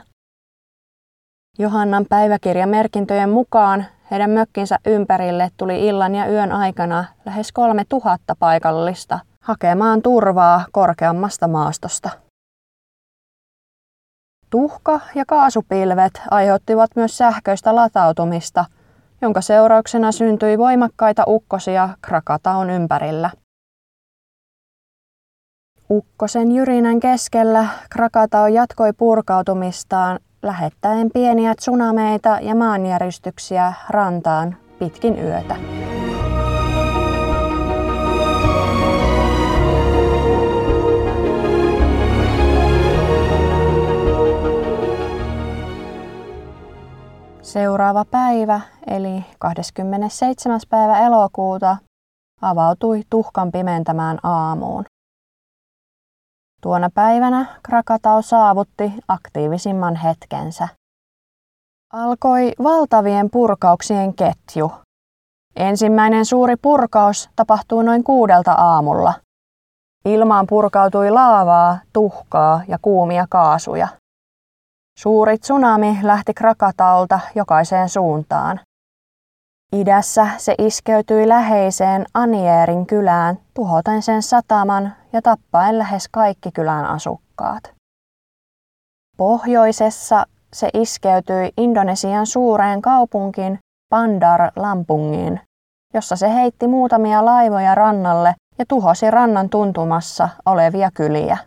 Johannan 1.59 2.05
päiväkirjamerkintöjen 2.09 3.29
mukaan 3.29 3.85
heidän 4.11 4.29
mökkinsä 4.29 4.79
ympärille 4.85 5.51
tuli 5.57 5.87
illan 5.87 6.15
ja 6.15 6.27
yön 6.31 6.51
aikana 6.51 7.05
lähes 7.25 7.51
kolme 7.51 7.85
tuhatta 7.89 8.35
paikallista 8.39 9.19
hakemaan 9.39 10.01
turvaa 10.01 10.65
korkeammasta 10.71 11.47
maastosta. 11.47 12.09
Tuhka 14.49 14.99
ja 15.15 15.25
kaasupilvet 15.27 16.21
aiheuttivat 16.31 16.91
myös 16.95 17.17
sähköistä 17.17 17.75
latautumista, 17.75 18.65
jonka 19.21 19.41
seurauksena 19.41 20.11
syntyi 20.11 20.57
voimakkaita 20.57 21.23
ukkosia 21.27 21.89
Krakataun 22.01 22.69
ympärillä. 22.69 23.29
Ukkosen 25.89 26.51
jyrinän 26.51 26.99
keskellä 26.99 27.67
Krakatau 27.89 28.47
jatkoi 28.47 28.93
purkautumistaan 28.93 30.19
lähettäen 30.41 31.09
pieniä 31.13 31.55
tsunameita 31.55 32.37
ja 32.41 32.55
maanjäristyksiä 32.55 33.73
rantaan 33.89 34.57
pitkin 34.79 35.19
yötä. 35.19 35.55
Seuraava 47.41 48.05
päivä, 48.05 48.61
eli 48.87 49.25
27. 49.39 50.59
päivä 50.69 50.99
elokuuta, 50.99 51.77
avautui 52.41 53.01
tuhkan 53.09 53.51
pimentämään 53.51 54.19
aamuun. 54.23 54.85
Tuona 56.61 56.89
päivänä 56.93 57.45
Krakatau 57.63 58.21
saavutti 58.21 58.93
aktiivisimman 59.07 59.95
hetkensä. 59.95 60.67
Alkoi 61.93 62.51
valtavien 62.63 63.29
purkauksien 63.29 64.13
ketju. 64.13 64.71
Ensimmäinen 65.55 66.25
suuri 66.25 66.55
purkaus 66.55 67.29
tapahtui 67.35 67.83
noin 67.83 68.03
kuudelta 68.03 68.51
aamulla. 68.51 69.13
Ilmaan 70.05 70.47
purkautui 70.47 71.11
laavaa, 71.11 71.77
tuhkaa 71.93 72.61
ja 72.67 72.77
kuumia 72.81 73.25
kaasuja. 73.29 73.87
Suuri 74.99 75.37
tsunami 75.37 75.99
lähti 76.03 76.33
Krakataulta 76.33 77.19
jokaiseen 77.35 77.89
suuntaan. 77.89 78.59
Idässä 79.71 80.27
se 80.37 80.55
iskeytyi 80.57 81.27
läheiseen 81.27 82.05
Anierin 82.13 82.85
kylään, 82.85 83.37
tuhoten 83.53 84.01
sen 84.01 84.21
sataman 84.21 84.93
ja 85.13 85.21
tappaen 85.21 85.77
lähes 85.77 86.07
kaikki 86.11 86.51
kylän 86.51 86.85
asukkaat. 86.85 87.63
Pohjoisessa 89.17 90.25
se 90.53 90.69
iskeytyi 90.73 91.49
Indonesian 91.57 92.25
suureen 92.25 92.81
kaupunkiin 92.81 93.59
Bandar 93.89 94.51
Lampungiin, 94.55 95.41
jossa 95.93 96.15
se 96.15 96.33
heitti 96.33 96.67
muutamia 96.67 97.25
laivoja 97.25 97.75
rannalle 97.75 98.35
ja 98.59 98.65
tuhosi 98.67 99.11
rannan 99.11 99.49
tuntumassa 99.49 100.29
olevia 100.45 100.89
kyliä. 100.93 101.37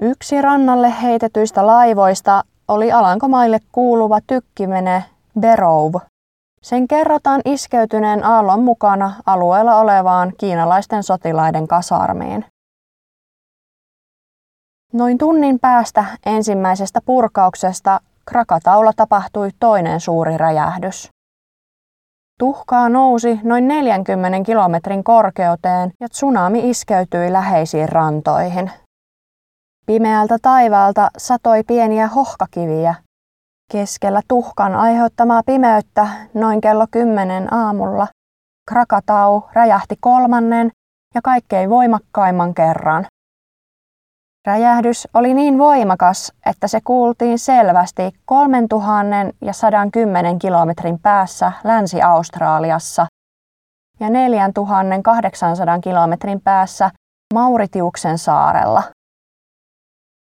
Yksi 0.00 0.42
rannalle 0.42 1.02
heitetyistä 1.02 1.66
laivoista 1.66 2.42
oli 2.68 2.92
Alankomaille 2.92 3.58
kuuluva 3.72 4.18
tykkimene 4.26 5.04
Berov, 5.40 5.94
sen 6.62 6.88
kerrotaan 6.88 7.40
iskeytyneen 7.44 8.24
aallon 8.24 8.62
mukana 8.62 9.12
alueella 9.26 9.76
olevaan 9.76 10.32
kiinalaisten 10.38 11.02
sotilaiden 11.02 11.68
kasarmiin. 11.68 12.44
Noin 14.92 15.18
tunnin 15.18 15.58
päästä 15.60 16.04
ensimmäisestä 16.26 17.00
purkauksesta 17.06 18.00
Krakataulla 18.28 18.92
tapahtui 18.96 19.50
toinen 19.60 20.00
suuri 20.00 20.36
räjähdys. 20.36 21.08
Tuhkaa 22.38 22.88
nousi 22.88 23.40
noin 23.42 23.68
40 23.68 24.44
kilometrin 24.46 25.04
korkeuteen 25.04 25.92
ja 26.00 26.08
tsunami 26.08 26.70
iskeytyi 26.70 27.32
läheisiin 27.32 27.88
rantoihin. 27.88 28.70
Pimeältä 29.86 30.38
taivaalta 30.42 31.10
satoi 31.18 31.62
pieniä 31.62 32.06
hohkakiviä, 32.06 32.94
Keskellä 33.72 34.20
tuhkan 34.28 34.74
aiheuttamaa 34.74 35.42
pimeyttä 35.42 36.08
noin 36.34 36.60
kello 36.60 36.86
kymmenen 36.90 37.54
aamulla 37.54 38.06
Krakatau 38.70 39.42
räjähti 39.52 39.96
kolmannen 40.00 40.70
ja 41.14 41.20
kaikkein 41.22 41.70
voimakkaimman 41.70 42.54
kerran. 42.54 43.06
Räjähdys 44.46 45.08
oli 45.14 45.34
niin 45.34 45.58
voimakas, 45.58 46.32
että 46.46 46.68
se 46.68 46.80
kuultiin 46.84 47.38
selvästi 47.38 48.02
3000 48.24 48.86
ja 49.42 49.52
110 49.52 50.38
kilometrin 50.38 50.98
päässä 50.98 51.52
Länsi-Australiassa 51.64 53.06
ja 54.00 54.10
4800 54.10 55.78
kilometrin 55.80 56.40
päässä 56.40 56.90
Mauritiuksen 57.34 58.18
saarella. 58.18 58.82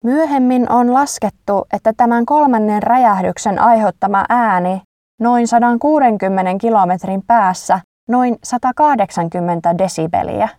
Myöhemmin 0.03 0.71
on 0.71 0.93
laskettu, 0.93 1.65
että 1.73 1.93
tämän 1.97 2.25
kolmannen 2.25 2.83
räjähdyksen 2.83 3.59
aiheuttama 3.59 4.25
ääni 4.29 4.81
noin 5.19 5.47
160 5.47 6.55
kilometrin 6.61 7.23
päässä 7.27 7.79
noin 8.09 8.37
180 8.43 9.77
desibeliä. 9.77 10.49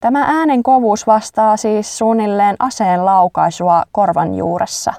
Tämä 0.00 0.24
äänen 0.28 0.62
kovuus 0.62 1.06
vastaa 1.06 1.56
siis 1.56 1.98
suunnilleen 1.98 2.56
aseen 2.58 3.04
laukaisua 3.04 3.84
korvan 3.92 4.34
juuressa. 4.34 4.92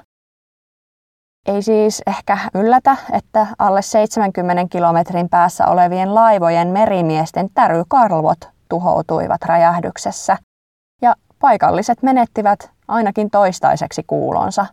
Ei 1.46 1.62
siis 1.62 2.02
ehkä 2.06 2.38
yllätä, 2.54 2.96
että 3.12 3.46
alle 3.58 3.82
70 3.82 4.66
kilometrin 4.70 5.28
päässä 5.28 5.66
olevien 5.66 6.14
laivojen 6.14 6.68
merimiesten 6.68 7.50
tärykarvot 7.54 8.38
tuhoutuivat 8.68 9.42
räjähdyksessä– 9.42 10.36
paikalliset 11.40 12.02
menettivät 12.02 12.70
ainakin 12.88 13.30
toistaiseksi 13.30 14.02
kuulonsa. 14.06 14.66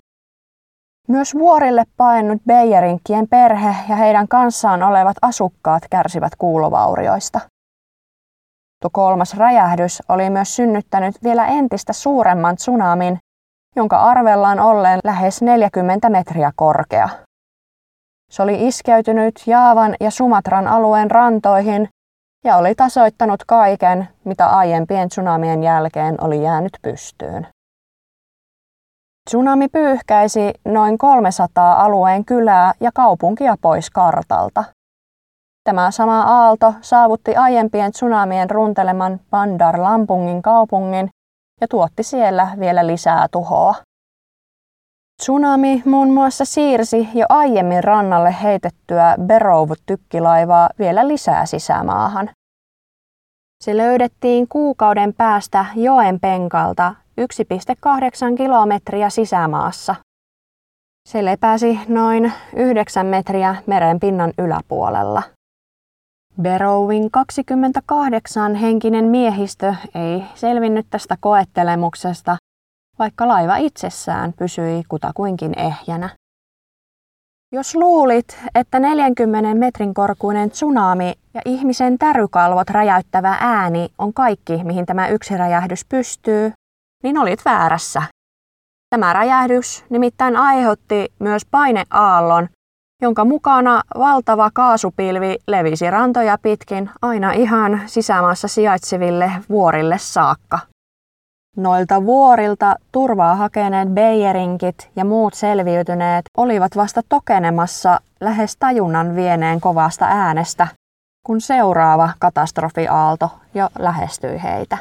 Myös 1.08 1.36
vuorille 1.36 1.84
paennut 1.98 2.42
Beijerinkkien 2.48 3.28
perhe 3.28 3.76
ja 3.90 3.96
heidän 3.96 4.28
kanssaan 4.28 4.84
olevat 4.84 5.18
asukkaat 5.22 5.84
kärsivät 5.90 6.36
kuulovaurioista. 6.36 7.40
Kolmas 8.92 9.38
räjähdys 9.38 10.04
oli 10.10 10.30
myös 10.30 10.56
synnyttänyt 10.56 11.16
vielä 11.24 11.46
entistä 11.48 11.94
suuremman 11.94 12.56
tsunamin, 12.56 13.18
jonka 13.76 13.98
arvellaan 13.98 14.60
olleen 14.60 15.00
lähes 15.04 15.42
40 15.42 16.10
metriä 16.10 16.52
korkea. 16.56 17.10
Se 18.32 18.44
oli 18.44 18.68
iskeytynyt 18.68 19.44
Jaavan 19.46 19.96
ja 20.00 20.12
Sumatran 20.12 20.68
alueen 20.68 21.12
rantoihin 21.12 21.90
ja 22.44 22.58
oli 22.58 22.76
tasoittanut 22.76 23.44
kaiken, 23.48 24.08
mitä 24.24 24.48
aiempien 24.48 25.10
tsunamien 25.10 25.64
jälkeen 25.64 26.24
oli 26.24 26.44
jäänyt 26.44 26.78
pystyyn. 26.82 27.48
Tsunami 29.30 29.68
pyyhkäisi 29.68 30.54
noin 30.66 30.98
300 30.98 31.84
alueen 31.86 32.26
kylää 32.26 32.74
ja 32.80 32.92
kaupunkia 32.94 33.56
pois 33.62 33.90
kartalta. 33.90 34.64
Tämä 35.64 35.92
sama 35.92 36.22
aalto 36.22 36.74
saavutti 36.82 37.36
aiempien 37.36 37.92
tsunamien 37.92 38.50
runteleman 38.50 39.20
Bandar 39.32 39.82
Lampungin 39.82 40.42
kaupungin 40.42 41.10
ja 41.62 41.68
tuotti 41.68 42.04
siellä 42.04 42.48
vielä 42.60 42.88
lisää 42.88 43.28
tuhoa. 43.32 43.76
Tsunami 45.22 45.82
muun 45.86 46.14
muassa 46.14 46.46
siirsi 46.46 47.10
jo 47.14 47.26
aiemmin 47.30 47.84
rannalle 47.84 48.36
heitettyä 48.44 49.16
Berov-tykkilaivaa 49.22 50.70
vielä 50.80 51.08
lisää 51.08 51.46
sisämaahan. 51.46 52.30
Se 53.64 53.78
löydettiin 53.78 54.48
kuukauden 54.48 55.14
päästä 55.14 55.66
joen 55.76 56.20
penkalta 56.20 56.96
1,8 57.22 58.38
kilometriä 58.38 59.10
sisämaassa. 59.10 59.96
Se 61.10 61.26
lepäsi 61.26 61.80
noin 61.88 62.34
9 62.56 63.06
metriä 63.06 63.56
merenpinnan 63.68 64.34
yläpuolella. 64.38 65.24
Berowin 66.42 67.12
28 67.12 68.56
henkinen 68.56 69.06
miehistö 69.06 69.76
ei 69.96 70.24
selvinnyt 70.36 70.88
tästä 70.90 71.18
koettelemuksesta, 71.20 72.38
vaikka 73.00 73.28
laiva 73.28 73.58
itsessään 73.58 74.34
pysyi 74.34 74.84
kutakuinkin 74.90 75.60
ehjänä. 75.60 76.10
Jos 77.52 77.76
luulit, 77.76 78.40
että 78.56 78.80
40 78.80 79.54
metrin 79.54 79.94
korkuinen 79.94 80.52
tsunami 80.52 81.14
ja 81.34 81.42
ihmisen 81.46 81.98
tärykalvot 81.98 82.70
räjäyttävä 82.70 83.38
ääni 83.40 83.90
on 83.98 84.14
kaikki, 84.14 84.64
mihin 84.64 84.86
tämä 84.86 85.08
yksi 85.08 85.38
räjähdys 85.38 85.86
pystyy, 85.90 86.52
niin 87.04 87.18
olit 87.18 87.46
väärässä. 87.46 88.04
Tämä 88.90 89.14
räjähdys 89.14 89.86
nimittäin 89.90 90.36
aiheutti 90.36 91.14
myös 91.20 91.46
paineaallon, 91.52 92.48
jonka 93.02 93.26
mukana 93.26 93.82
valtava 93.98 94.50
kaasupilvi 94.54 95.38
levisi 95.48 95.90
rantoja 95.90 96.38
pitkin 96.42 96.90
aina 97.02 97.32
ihan 97.32 97.82
sisämaassa 97.86 98.48
sijaitseville 98.48 99.32
vuorille 99.50 99.98
saakka. 99.98 100.60
Noilta 101.58 102.06
vuorilta 102.06 102.76
turvaa 102.92 103.36
hakeneet 103.36 103.90
Beyerinkit 103.90 104.90
ja 104.96 105.06
muut 105.06 105.34
selviytyneet 105.34 106.26
olivat 106.38 106.76
vasta 106.76 107.02
tokenemassa 107.10 108.00
lähes 108.22 108.58
tajunnan 108.58 109.16
vieneen 109.16 109.62
kovasta 109.62 110.06
äänestä, 110.06 110.68
kun 111.26 111.42
seuraava 111.42 112.10
katastrofiaalto 112.20 113.30
jo 113.54 113.70
lähestyi 113.80 114.44
heitä. 114.44 114.78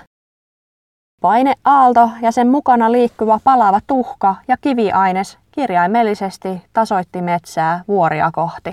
Paineaalto 1.23 2.11
ja 2.23 2.33
sen 2.33 2.49
mukana 2.49 2.93
liikkuva 2.93 3.41
palava 3.45 3.81
tuhka 3.87 4.35
ja 4.49 4.57
kiviaines 4.61 5.39
kirjaimellisesti 5.53 6.63
tasoitti 6.73 7.23
metsää 7.23 7.85
vuoria 7.89 8.31
kohti. 8.33 8.73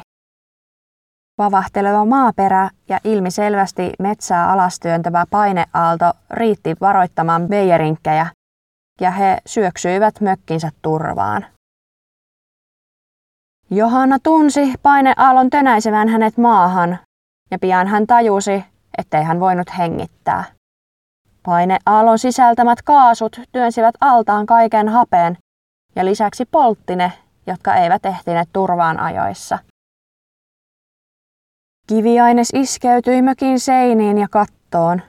Vavahteleva 1.38 2.06
maaperä 2.06 2.70
ja 2.90 3.00
ilmiselvästi 3.04 3.92
metsää 4.00 4.52
alastyöntävä 4.52 5.26
paineaalto 5.30 6.12
riitti 6.30 6.76
varoittamaan 6.82 7.48
beijerinkkejä, 7.48 8.28
ja 9.02 9.12
he 9.12 9.38
syöksyivät 9.46 10.22
mökkinsä 10.22 10.70
turvaan. 10.82 11.46
Johanna 13.70 14.18
tunsi 14.24 14.74
paineaallon 14.84 15.50
tönäisevän 15.50 16.10
hänet 16.10 16.38
maahan, 16.38 17.00
ja 17.52 17.60
pian 17.60 17.88
hän 17.88 18.08
tajusi, 18.08 18.66
ettei 18.98 19.24
hän 19.24 19.40
voinut 19.40 19.78
hengittää. 19.78 20.44
Paineaallon 21.46 22.20
sisältämät 22.20 22.82
kaasut 22.82 23.42
työnsivät 23.52 23.96
altaan 24.02 24.46
kaiken 24.46 24.90
hapeen, 24.90 25.38
ja 25.96 26.06
lisäksi 26.06 26.46
poltti 26.46 26.96
ne, 26.96 27.14
jotka 27.48 27.76
eivät 27.76 28.06
ehtineet 28.06 28.50
turvaan 28.54 29.00
ajoissa– 29.00 29.60
Kiviaines 31.88 32.50
iskeytyi 32.54 33.22
mökin 33.22 33.60
seiniin 33.60 34.18
ja 34.18 34.28
kattoon. 34.32 35.02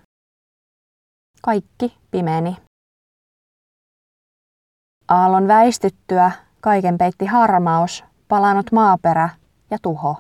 Kaikki 1.42 1.96
pimeni. 2.10 2.56
Aallon 5.08 5.48
väistyttyä 5.48 6.30
kaiken 6.60 6.98
peitti 6.98 7.26
harmaus, 7.26 8.04
palanut 8.28 8.72
maaperä 8.72 9.28
ja 9.70 9.78
tuho. 9.82 10.16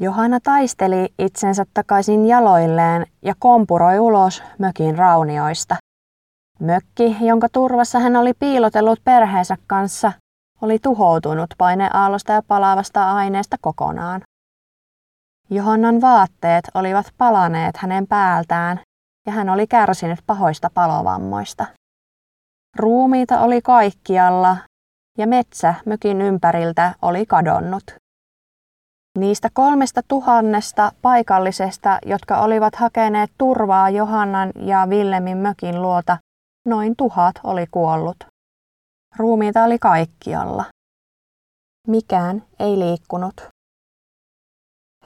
Johanna 0.00 0.40
taisteli 0.40 1.08
itsensä 1.18 1.64
takaisin 1.74 2.26
jaloilleen 2.26 3.06
ja 3.22 3.34
kompuroi 3.38 3.98
ulos 3.98 4.42
mökin 4.58 4.98
raunioista. 4.98 5.76
Mökki, 6.60 7.16
jonka 7.20 7.48
turvassa 7.52 7.98
hän 7.98 8.16
oli 8.16 8.34
piilotellut 8.34 9.00
perheensä 9.04 9.56
kanssa, 9.66 10.12
oli 10.62 10.78
tuhoutunut 10.78 11.54
paineaallosta 11.58 12.32
ja 12.32 12.42
palavasta 12.48 13.12
aineesta 13.12 13.56
kokonaan. 13.60 14.22
Johannan 15.50 16.00
vaatteet 16.00 16.64
olivat 16.74 17.06
palaneet 17.18 17.76
hänen 17.76 18.06
päältään 18.06 18.80
ja 19.26 19.32
hän 19.32 19.48
oli 19.48 19.66
kärsinyt 19.66 20.18
pahoista 20.26 20.70
palovammoista. 20.74 21.66
Ruumiita 22.76 23.40
oli 23.40 23.62
kaikkialla 23.62 24.56
ja 25.18 25.26
metsä 25.26 25.74
mökin 25.86 26.20
ympäriltä 26.20 26.94
oli 27.02 27.26
kadonnut. 27.26 27.84
Niistä 29.18 29.48
kolmesta 29.52 30.00
tuhannesta 30.08 30.92
paikallisesta, 31.02 31.98
jotka 32.06 32.38
olivat 32.38 32.74
hakeneet 32.74 33.30
turvaa 33.38 33.90
Johannan 33.90 34.52
ja 34.56 34.86
Villemin 34.88 35.38
mökin 35.38 35.82
luota, 35.82 36.18
noin 36.66 36.96
tuhat 36.96 37.34
oli 37.44 37.66
kuollut. 37.70 38.16
Ruumiita 39.16 39.64
oli 39.64 39.78
kaikkialla. 39.78 40.64
Mikään 41.86 42.42
ei 42.58 42.78
liikkunut. 42.78 43.48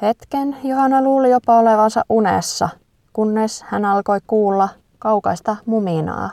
Hetken 0.02 0.56
Johanna 0.64 1.02
luuli 1.02 1.30
jopa 1.30 1.58
olevansa 1.58 2.04
unessa, 2.08 2.68
kunnes 3.12 3.62
hän 3.62 3.84
alkoi 3.84 4.18
kuulla 4.26 4.68
kaukaista 4.98 5.56
muminaa. 5.66 6.30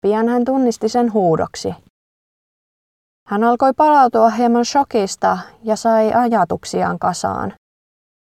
Pian 0.00 0.28
hän 0.28 0.44
tunnisti 0.44 0.88
sen 0.88 1.12
huudoksi. 1.12 1.74
Hän 3.28 3.44
alkoi 3.44 3.72
palautua 3.76 4.30
hieman 4.30 4.64
shokista 4.64 5.38
ja 5.62 5.76
sai 5.76 6.12
ajatuksiaan 6.12 6.98
kasaan. 6.98 7.52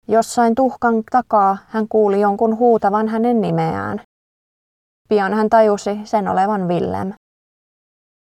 Jossain 0.09 0.55
tuhkan 0.55 1.03
takaa 1.11 1.59
hän 1.69 1.89
kuuli 1.89 2.21
jonkun 2.21 2.59
huutavan 2.59 3.09
hänen 3.09 3.41
nimeään. 3.41 4.01
Pian 5.09 5.35
hän 5.35 5.49
tajusi 5.49 6.01
sen 6.05 6.29
olevan 6.29 6.69
Villem. 6.69 7.13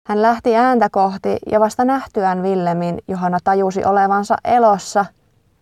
Hän 0.08 0.22
lähti 0.22 0.56
ääntä 0.56 0.88
kohti 0.90 1.36
ja 1.46 1.60
vasta 1.60 1.84
nähtyään 1.84 2.42
Villemin 2.42 2.98
Johanna 3.08 3.38
tajusi 3.44 3.84
olevansa 3.84 4.36
elossa, 4.44 5.04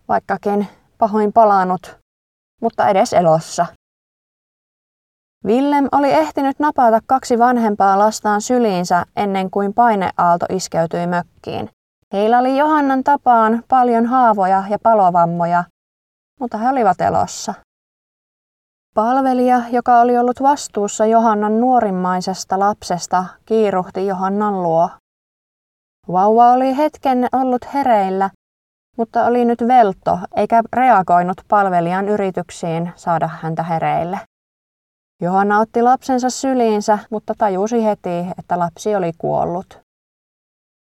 vaikkakin 0.07 0.67
pahoin 0.97 1.33
palannut, 1.33 1.97
mutta 2.61 2.89
edes 2.89 3.13
elossa. 3.13 3.65
Willem 5.45 5.87
oli 5.91 6.11
ehtinyt 6.11 6.59
napata 6.59 6.99
kaksi 7.05 7.39
vanhempaa 7.39 7.99
lastaan 7.99 8.41
syliinsä 8.41 9.05
ennen 9.15 9.51
kuin 9.51 9.73
paineaalto 9.73 10.45
iskeytyi 10.49 11.07
mökkiin. 11.07 11.69
Heillä 12.13 12.39
oli 12.39 12.57
Johannan 12.57 13.03
tapaan 13.03 13.63
paljon 13.67 14.05
haavoja 14.05 14.63
ja 14.69 14.79
palovammoja, 14.83 15.63
mutta 16.39 16.57
he 16.57 16.69
olivat 16.69 17.01
elossa. 17.01 17.53
Palvelija, 18.95 19.61
joka 19.71 19.99
oli 19.99 20.17
ollut 20.17 20.41
vastuussa 20.41 21.05
Johannan 21.05 21.59
nuorimmaisesta 21.59 22.59
lapsesta, 22.59 23.25
kiiruhti 23.45 24.07
Johannan 24.07 24.63
luo. 24.63 24.89
Vauva 26.11 26.51
oli 26.51 26.77
hetken 26.77 27.27
ollut 27.31 27.73
hereillä, 27.73 28.29
mutta 28.97 29.25
oli 29.25 29.45
nyt 29.45 29.61
velto 29.67 30.19
eikä 30.35 30.61
reagoinut 30.73 31.37
palvelijan 31.47 32.09
yrityksiin 32.09 32.91
saada 32.95 33.27
häntä 33.27 33.63
hereille. 33.63 34.19
Johanna 35.21 35.59
otti 35.59 35.81
lapsensa 35.81 36.29
syliinsä, 36.29 36.99
mutta 37.09 37.33
tajusi 37.37 37.83
heti, 37.83 38.27
että 38.39 38.59
lapsi 38.59 38.95
oli 38.95 39.11
kuollut. 39.17 39.79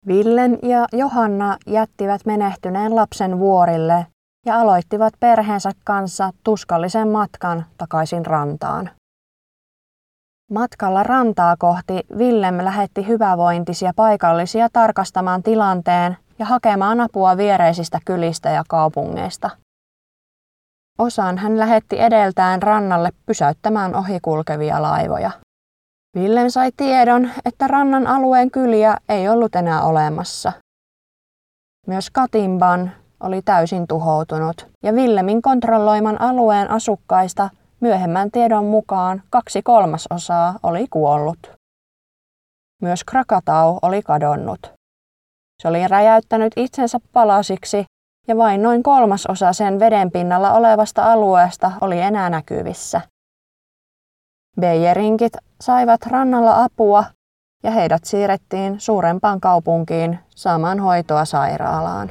Villen 0.07 0.59
ja 0.63 0.87
Johanna 0.93 1.57
jättivät 1.67 2.21
menehtyneen 2.27 2.97
lapsen 2.97 3.39
vuorille 3.39 4.07
ja 4.45 4.61
aloittivat 4.61 5.15
perheensä 5.21 5.71
kanssa 5.85 6.31
tuskallisen 6.45 7.09
matkan 7.09 7.67
takaisin 7.79 8.27
rantaan. 8.27 8.91
Matkalla 10.51 11.03
rantaa 11.03 11.57
kohti 11.59 12.01
Villem 12.19 12.65
lähetti 12.65 13.07
hyvävointisia 13.07 13.93
paikallisia 13.97 14.69
tarkastamaan 14.73 15.43
tilanteen 15.43 16.17
ja 16.39 16.47
hakemaan 16.47 17.01
apua 17.01 17.37
viereisistä 17.37 17.99
kylistä 18.05 18.51
ja 18.51 18.65
kaupungeista. 18.69 19.51
Osaan 20.99 21.39
hän 21.39 21.59
lähetti 21.59 22.01
edeltään 22.01 22.63
rannalle 22.63 23.11
pysäyttämään 23.27 23.95
ohikulkevia 23.95 24.83
laivoja. 24.83 25.31
Villem 26.17 26.51
sai 26.51 26.71
tiedon, 26.77 27.31
että 27.45 27.67
rannan 27.67 28.07
alueen 28.07 28.51
kyliä 28.51 28.97
ei 29.09 29.29
ollut 29.29 29.55
enää 29.55 29.83
olemassa. 29.83 30.53
Myös 31.87 32.11
Katimban 32.11 32.93
oli 33.25 33.43
täysin 33.43 33.87
tuhoutunut 33.87 34.69
ja 34.83 34.95
Villemin 34.95 35.43
kontrolloiman 35.43 36.21
alueen 36.21 36.71
asukkaista 36.71 37.51
myöhemmän 37.81 38.31
tiedon 38.31 38.65
mukaan 38.65 39.23
kaksi 39.31 39.63
kolmasosaa 39.63 40.59
oli 40.63 40.87
kuollut. 40.91 41.53
Myös 42.83 43.05
Krakatau 43.05 43.79
oli 43.83 44.03
kadonnut. 44.03 44.73
Se 45.63 45.69
oli 45.69 45.89
räjäyttänyt 45.89 46.53
itsensä 46.57 46.99
palasiksi 47.13 47.85
ja 48.29 48.37
vain 48.37 48.63
noin 48.63 48.83
kolmasosa 48.83 49.53
sen 49.53 49.81
vedenpinnalla 49.81 50.53
olevasta 50.53 51.13
alueesta 51.13 51.73
oli 51.81 52.01
enää 52.01 52.31
näkyvissä. 52.31 53.01
Beijerinkit 54.61 55.33
saivat 55.61 56.07
rannalla 56.07 56.65
apua 56.65 57.05
ja 57.63 57.71
heidät 57.71 58.05
siirrettiin 58.05 58.81
suurempaan 58.81 59.41
kaupunkiin 59.41 60.19
saamaan 60.31 60.81
hoitoa 60.81 61.25
sairaalaan. 61.25 62.11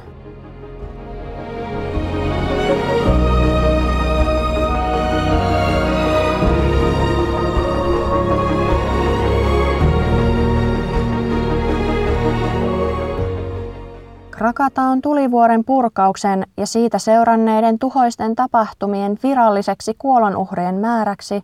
Krakataun 14.54 15.02
tulivuoren 15.02 15.64
purkauksen 15.64 16.46
ja 16.56 16.66
siitä 16.66 16.98
seuranneiden 16.98 17.78
tuhoisten 17.78 18.34
tapahtumien 18.34 19.18
viralliseksi 19.22 19.94
kuolonuhrien 19.98 20.74
määräksi 20.74 21.42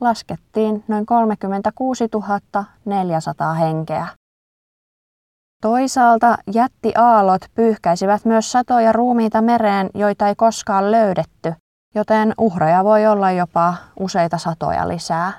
laskettiin 0.00 0.84
noin 0.88 1.06
36 1.06 2.04
400 2.84 3.54
henkeä. 3.54 4.06
Toisaalta 5.62 6.38
jättiaalot 6.54 7.42
pyyhkäisivät 7.54 8.24
myös 8.24 8.52
satoja 8.52 8.92
ruumiita 8.92 9.42
mereen, 9.42 9.90
joita 9.94 10.28
ei 10.28 10.34
koskaan 10.34 10.90
löydetty, 10.90 11.54
joten 11.94 12.34
uhreja 12.38 12.84
voi 12.84 13.06
olla 13.06 13.30
jopa 13.30 13.74
useita 14.00 14.38
satoja 14.38 14.88
lisää. 14.88 15.32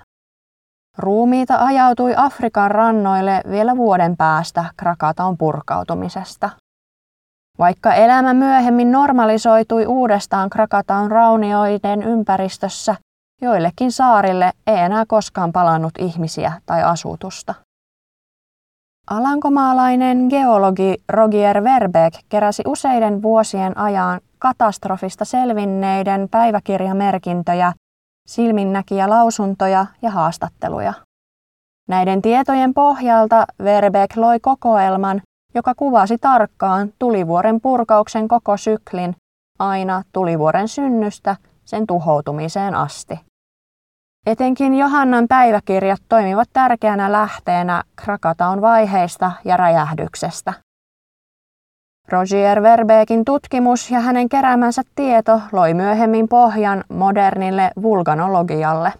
Ruumiita 0.97 1.65
ajautui 1.65 2.13
Afrikan 2.17 2.71
rannoille 2.71 3.41
vielä 3.49 3.77
vuoden 3.77 4.17
päästä 4.17 4.65
Krakataun 4.77 5.37
purkautumisesta. 5.37 6.49
Vaikka 7.59 7.93
elämä 7.93 8.33
myöhemmin 8.33 8.91
normalisoitui 8.91 9.85
uudestaan 9.85 10.49
Krakataun 10.49 11.11
raunioiden 11.11 12.03
ympäristössä, 12.03 12.95
joillekin 13.41 13.91
saarille 13.91 14.51
ei 14.67 14.77
enää 14.77 15.03
koskaan 15.07 15.51
palannut 15.51 15.93
ihmisiä 15.99 16.53
tai 16.65 16.83
asutusta. 16.83 17.53
Alankomaalainen 19.09 20.27
geologi 20.29 20.95
Roger 21.09 21.63
Verbeek 21.63 22.13
keräsi 22.29 22.63
useiden 22.67 23.21
vuosien 23.21 23.77
ajan 23.77 24.19
katastrofista 24.39 25.25
selvinneiden 25.25 26.27
päiväkirjamerkintöjä, 26.31 27.73
silminnäkiä 28.27 29.09
lausuntoja 29.09 29.85
ja 30.01 30.09
haastatteluja. 30.09 30.93
Näiden 31.89 32.21
tietojen 32.21 32.73
pohjalta 32.73 33.45
Verbeek 33.63 34.17
loi 34.17 34.39
kokoelman, 34.39 35.21
joka 35.57 35.73
kuvasi 35.75 36.17
tarkkaan 36.17 36.93
tulivuoren 36.99 37.61
purkauksen 37.61 38.27
koko 38.27 38.57
syklin 38.57 39.15
aina 39.59 40.03
tulivuoren 40.13 40.67
synnystä 40.67 41.35
sen 41.65 41.87
tuhoutumiseen 41.87 42.75
asti. 42.75 43.19
Etenkin 44.25 44.73
Johannan 44.73 45.27
päiväkirjat 45.27 46.01
toimivat 46.09 46.49
tärkeänä 46.53 47.11
lähteenä 47.11 47.83
Krakataun 47.95 48.61
vaiheista 48.61 49.31
ja 49.45 49.57
räjähdyksestä. 49.57 50.53
Roger 52.07 52.61
Verbeekin 52.61 53.25
tutkimus 53.25 53.91
ja 53.91 53.99
hänen 53.99 54.29
keräämänsä 54.29 54.81
tieto 54.95 55.41
loi 55.51 55.73
myöhemmin 55.73 56.27
pohjan 56.27 56.83
modernille 56.89 57.71
vulkanologialle. 57.81 58.93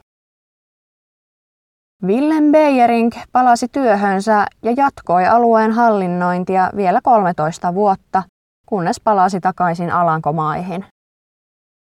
Willem 2.03 2.51
Beyering 2.51 3.12
palasi 3.31 3.67
työhönsä 3.67 4.45
ja 4.63 4.73
jatkoi 4.77 5.27
alueen 5.27 5.71
hallinnointia 5.71 6.69
vielä 6.75 6.99
13 7.03 7.73
vuotta, 7.73 8.23
kunnes 8.65 8.99
palasi 9.03 9.39
takaisin 9.39 9.91
Alankomaihin. 9.91 10.86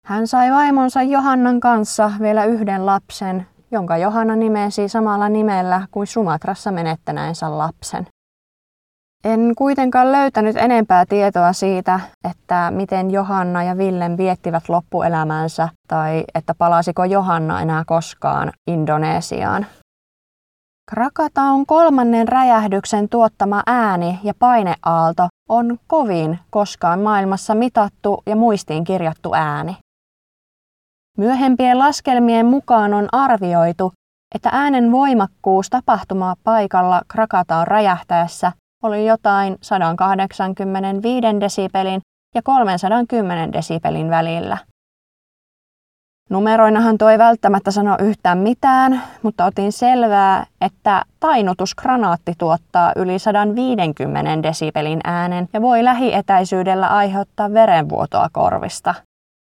Hän 0.07 0.27
sai 0.27 0.51
vaimonsa 0.51 1.03
Johannan 1.03 1.61
kanssa 1.61 2.11
vielä 2.21 2.45
yhden 2.45 2.87
lapsen, 2.87 3.47
jonka 3.71 3.97
Johanna 3.97 4.37
nimesi 4.37 4.89
samalla 4.89 5.29
nimellä 5.29 5.87
kuin 5.91 6.07
Sumatrassa 6.07 6.73
menettänäensä 6.73 7.59
lapsen. 7.59 8.07
En 9.25 9.53
kuitenkaan 9.59 10.13
löytänyt 10.13 10.57
enempää 10.57 11.07
tietoa 11.07 11.53
siitä, 11.53 12.01
että 12.31 12.73
miten 12.75 13.11
Johanna 13.11 13.63
ja 13.63 13.79
Villen 13.79 14.17
viettivät 14.17 14.69
loppuelämänsä 14.69 15.69
tai 15.89 16.25
että 16.35 16.55
palasiko 16.59 17.05
Johanna 17.05 17.61
enää 17.61 17.83
koskaan 17.87 18.53
Indonesiaan. 18.67 19.67
Krakataun 20.95 21.67
kolmannen 21.67 22.29
räjähdyksen 22.29 23.09
tuottama 23.09 23.63
ääni 23.67 24.21
ja 24.23 24.33
paineaalto 24.39 25.29
on 25.49 25.79
kovin 25.87 26.39
koskaan 26.51 27.01
maailmassa 27.01 27.55
mitattu 27.55 28.23
ja 28.27 28.37
muistiin 28.37 28.85
kirjattu 28.85 29.35
ääni. 29.35 29.77
Myöhempien 31.19 31.79
laskelmien 31.79 32.47
mukaan 32.47 32.95
on 32.95 33.09
arvioitu, 33.13 33.93
että 34.35 34.51
äänen 34.53 34.93
voimakkuus 34.93 35.71
tapahtumaa 35.71 36.35
paikalla 36.45 37.03
Krakataun 37.09 37.67
räjähtäessä 37.67 38.53
oli 38.83 39.07
jotain 39.07 39.57
185 39.63 41.27
desibelin 41.41 42.01
ja 42.35 42.43
310 42.43 43.53
desibelin 43.53 44.11
välillä. 44.11 44.59
Numeroinahan 46.33 46.99
toi 46.99 47.19
välttämättä 47.19 47.71
sano 47.71 47.97
yhtään 48.01 48.39
mitään, 48.39 49.03
mutta 49.23 49.45
otin 49.45 49.73
selvää, 49.73 50.47
että 50.61 51.05
tainutusgranaatti 51.21 52.35
tuottaa 52.39 52.93
yli 52.97 53.19
150 53.19 54.43
desibelin 54.43 55.01
äänen 55.05 55.49
ja 55.53 55.63
voi 55.63 55.85
lähietäisyydellä 55.85 56.87
aiheuttaa 56.89 57.53
verenvuotoa 57.53 58.29
korvista. 58.33 58.95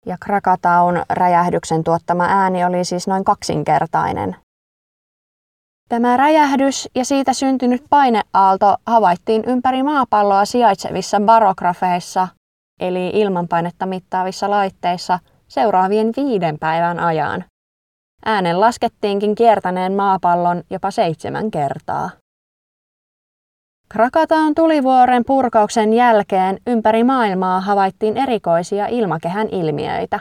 Ja 0.06 0.16
Krakataun 0.24 1.02
räjähdyksen 1.10 1.84
tuottama 1.84 2.24
ääni 2.24 2.64
oli 2.64 2.84
siis 2.84 3.08
noin 3.08 3.24
kaksinkertainen. 3.24 4.36
Tämä 5.88 6.16
räjähdys 6.16 6.88
ja 6.94 7.04
siitä 7.04 7.32
syntynyt 7.32 7.82
paineaalto 7.90 8.76
havaittiin 8.86 9.44
ympäri 9.44 9.82
maapalloa 9.82 10.44
sijaitsevissa 10.44 11.20
barografeissa, 11.20 12.28
eli 12.80 13.10
ilmanpainetta 13.14 13.86
mittaavissa 13.86 14.50
laitteissa, 14.50 15.18
seuraavien 15.48 16.12
viiden 16.16 16.58
päivän 16.58 16.98
ajan. 16.98 17.44
Äänen 18.24 18.60
laskettiinkin 18.60 19.34
kiertäneen 19.34 19.92
maapallon 19.92 20.62
jopa 20.70 20.90
seitsemän 20.90 21.50
kertaa. 21.50 22.10
Krakataun 23.88 24.54
tulivuoren 24.54 25.24
purkauksen 25.24 25.92
jälkeen 25.92 26.58
ympäri 26.66 27.04
maailmaa 27.04 27.60
havaittiin 27.60 28.16
erikoisia 28.16 28.86
ilmakehän 28.86 29.48
ilmiöitä. 29.48 30.20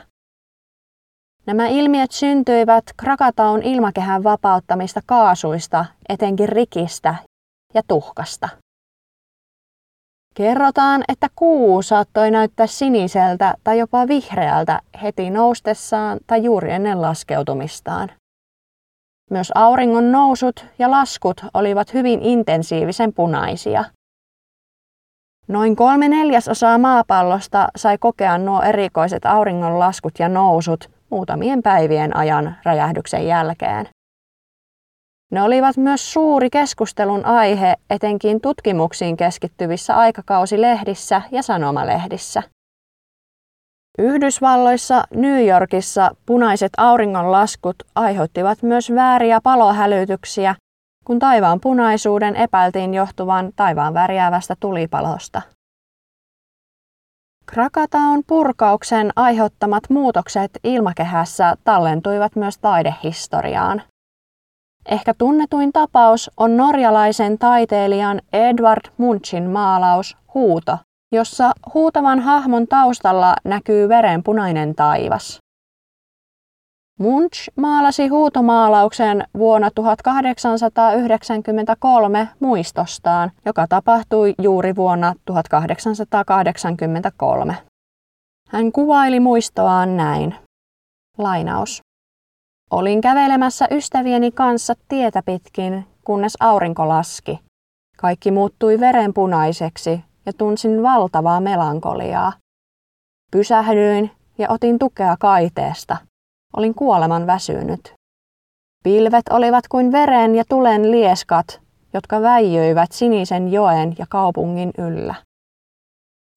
Nämä 1.46 1.68
ilmiöt 1.68 2.12
syntyivät 2.12 2.84
Krakataun 2.98 3.64
ilmakehän 3.64 4.24
vapauttamista 4.24 5.02
kaasuista, 5.06 5.86
etenkin 6.10 6.50
rikistä 6.50 7.16
ja 7.74 7.82
tuhkasta. 7.88 8.50
Kerrotaan, 10.38 11.04
että 11.08 11.28
kuu 11.36 11.82
saattoi 11.82 12.32
näyttää 12.32 12.68
siniseltä 12.68 13.54
tai 13.64 13.80
jopa 13.80 14.08
vihreältä 14.08 14.82
heti 15.02 15.30
noustessaan 15.30 16.20
tai 16.28 16.44
juuri 16.44 16.72
ennen 16.72 17.02
laskeutumistaan. 17.02 18.12
Myös 19.32 19.52
auringon 19.56 20.12
nousut 20.12 20.66
ja 20.80 20.92
laskut 20.92 21.42
olivat 21.54 21.94
hyvin 21.94 22.22
intensiivisen 22.22 23.14
punaisia. 23.14 23.86
Noin 25.48 25.76
kolme 25.76 26.08
neljäsosaa 26.10 26.78
maapallosta 26.78 27.68
sai 27.76 27.98
kokea 27.98 28.38
nuo 28.38 28.62
erikoiset 28.62 29.26
auringon 29.26 29.80
laskut 29.80 30.14
ja 30.20 30.30
nousut 30.30 30.92
muutamien 31.10 31.64
päivien 31.64 32.16
ajan 32.16 32.56
räjähdyksen 32.66 33.28
jälkeen. 33.28 33.90
Ne 35.32 35.42
olivat 35.42 35.78
myös 35.78 36.14
suuri 36.14 36.50
keskustelun 36.50 37.26
aihe 37.26 37.76
etenkin 37.90 38.42
tutkimuksiin 38.42 39.18
keskittyvissä 39.18 39.96
aikakausilehdissä 39.96 41.22
ja 41.32 41.44
sanomalehdissä. 41.44 42.44
Yhdysvalloissa 44.00 45.04
New 45.16 45.48
Yorkissa 45.48 46.12
punaiset 46.26 46.72
auringonlaskut 46.78 47.76
aiheuttivat 47.96 48.64
myös 48.64 48.92
vääriä 48.96 49.40
palohälytyksiä, 49.44 50.56
kun 51.06 51.20
taivaan 51.20 51.60
punaisuuden 51.60 52.36
epäiltiin 52.36 52.94
johtuvan 52.94 53.52
taivaan 53.56 53.94
värjäävästä 53.94 54.56
tulipalosta. 54.60 55.42
Krakataun 57.46 58.24
purkauksen 58.28 59.12
aiheuttamat 59.16 59.84
muutokset 59.90 60.52
ilmakehässä 60.64 61.56
tallentuivat 61.64 62.36
myös 62.36 62.58
taidehistoriaan. 62.58 63.82
Ehkä 64.92 65.14
tunnetuin 65.18 65.74
tapaus 65.74 66.32
on 66.38 66.58
norjalaisen 66.58 67.38
taiteilijan 67.38 68.22
Edward 68.34 68.92
Munchin 68.98 69.50
maalaus 69.50 70.18
Huuto, 70.34 70.78
jossa 71.12 71.52
huutavan 71.74 72.20
hahmon 72.20 72.68
taustalla 72.68 73.36
näkyy 73.44 73.90
verenpunainen 73.90 74.76
taivas. 74.76 75.40
Munch 77.00 77.50
maalasi 77.56 78.08
huutomaalauksen 78.08 79.24
vuonna 79.38 79.72
1893 79.76 82.30
muistostaan, 82.40 83.32
joka 83.46 83.68
tapahtui 83.68 84.36
juuri 84.42 84.76
vuonna 84.76 85.14
1883. 85.26 87.58
Hän 88.50 88.72
kuvaili 88.72 89.20
muistoaan 89.20 89.98
näin. 89.98 90.36
Lainaus. 91.18 91.87
Olin 92.72 93.02
kävelemässä 93.02 93.68
ystävieni 93.72 94.32
kanssa 94.32 94.74
tietä 94.88 95.24
pitkin, 95.26 95.86
kunnes 96.04 96.38
aurinko 96.40 96.88
laski. 96.88 97.40
Kaikki 97.98 98.32
muuttui 98.32 98.80
verenpunaiseksi 98.80 100.04
ja 100.26 100.34
tunsin 100.34 100.84
valtavaa 100.84 101.40
melankoliaa. 101.40 102.34
Pysähdyin 103.32 104.12
ja 104.38 104.50
otin 104.50 104.80
tukea 104.80 105.16
kaiteesta. 105.20 105.98
Olin 106.58 106.76
kuoleman 106.76 107.28
väsynyt. 107.28 107.94
Pilvet 108.84 109.30
olivat 109.30 109.68
kuin 109.68 109.92
veren 109.92 110.36
ja 110.36 110.44
tulen 110.50 110.92
lieskat, 110.92 111.62
jotka 111.94 112.22
väijyivät 112.22 112.92
sinisen 112.92 113.52
joen 113.52 113.96
ja 114.00 114.06
kaupungin 114.10 114.72
yllä. 114.78 115.16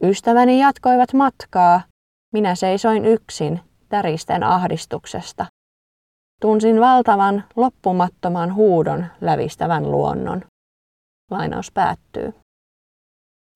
Ystäväni 0.03 0.61
jatkoivat 0.61 1.13
matkaa. 1.13 1.81
Minä 2.33 2.55
seisoin 2.55 3.05
yksin, 3.05 3.61
täristen 3.89 4.43
ahdistuksesta. 4.43 5.47
Tunsin 6.41 6.81
valtavan, 6.81 7.45
loppumattoman 7.57 8.55
huudon 8.55 9.07
lävistävän 9.21 9.91
luonnon. 9.91 10.43
Lainaus 11.31 11.73
päättyy. 11.73 12.35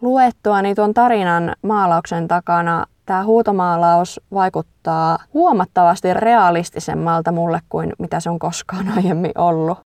Luettuani 0.02 0.74
tuon 0.74 0.94
tarinan 0.94 1.52
maalauksen 1.62 2.28
takana 2.28 2.86
tämä 3.06 3.24
huutomaalaus 3.24 4.20
vaikuttaa 4.34 5.18
huomattavasti 5.34 6.14
realistisemmalta 6.14 7.32
mulle 7.32 7.60
kuin 7.68 7.92
mitä 7.98 8.20
se 8.20 8.30
on 8.30 8.38
koskaan 8.38 8.88
aiemmin 8.96 9.32
ollut. 9.38 9.78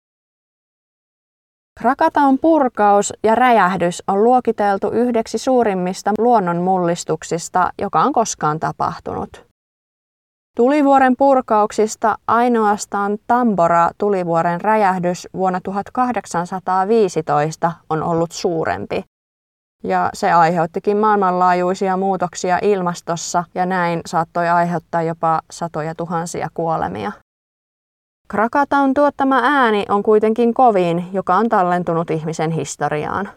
Krakataun 1.81 2.39
purkaus 2.39 3.13
ja 3.23 3.35
räjähdys 3.35 4.03
on 4.07 4.25
luokiteltu 4.25 4.91
yhdeksi 4.91 5.39
suurimmista 5.39 6.13
luonnonmullistuksista, 6.19 7.71
joka 7.79 8.03
on 8.03 8.13
koskaan 8.13 8.61
tapahtunut. 8.61 9.46
Tulivuoren 10.57 11.15
purkauksista 11.19 12.19
ainoastaan 12.27 13.19
Tambora 13.27 13.91
tulivuoren 13.99 14.61
räjähdys 14.61 15.29
vuonna 15.35 15.61
1815 15.61 17.73
on 17.91 18.03
ollut 18.03 18.33
suurempi. 18.33 19.05
Ja 19.85 20.11
se 20.15 20.33
aiheuttikin 20.33 20.97
maailmanlaajuisia 20.97 21.97
muutoksia 21.97 22.59
ilmastossa 22.63 23.45
ja 23.55 23.67
näin 23.67 24.01
saattoi 24.07 24.49
aiheuttaa 24.49 25.03
jopa 25.03 25.41
satoja 25.51 25.95
tuhansia 25.95 26.49
kuolemia. 26.55 27.13
Krakataun 28.29 28.95
tuottama 28.95 29.41
ääni 29.43 29.85
on 29.89 30.03
kuitenkin 30.03 30.55
kovin, 30.55 31.09
joka 31.13 31.35
on 31.35 31.49
tallentunut 31.49 32.11
ihmisen 32.11 32.51
historiaan. 32.51 33.29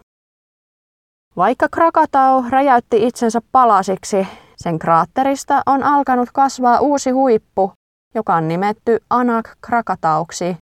Vaikka 1.36 1.68
Krakatau 1.68 2.44
räjäytti 2.50 3.06
itsensä 3.06 3.40
palasiksi, 3.52 4.26
sen 4.64 4.78
kraatterista 4.78 5.62
on 5.66 5.82
alkanut 5.82 6.28
kasvaa 6.32 6.80
uusi 6.80 7.10
huippu, 7.10 7.72
joka 8.14 8.34
on 8.34 8.48
nimetty 8.48 8.98
Anak 9.10 9.50
Krakatauksi, 9.66 10.56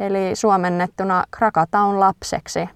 eli 0.00 0.36
suomennettuna 0.36 1.24
Krakataun 1.30 2.00
lapseksi. 2.00 2.68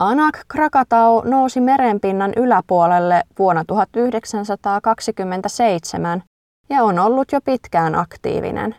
Anak 0.00 0.38
Krakatau 0.48 1.22
nousi 1.24 1.60
merenpinnan 1.60 2.32
yläpuolelle 2.36 3.22
vuonna 3.38 3.64
1927 3.64 6.22
ja 6.70 6.82
on 6.82 6.98
ollut 6.98 7.32
jo 7.32 7.40
pitkään 7.40 7.94
aktiivinen. 7.94 8.74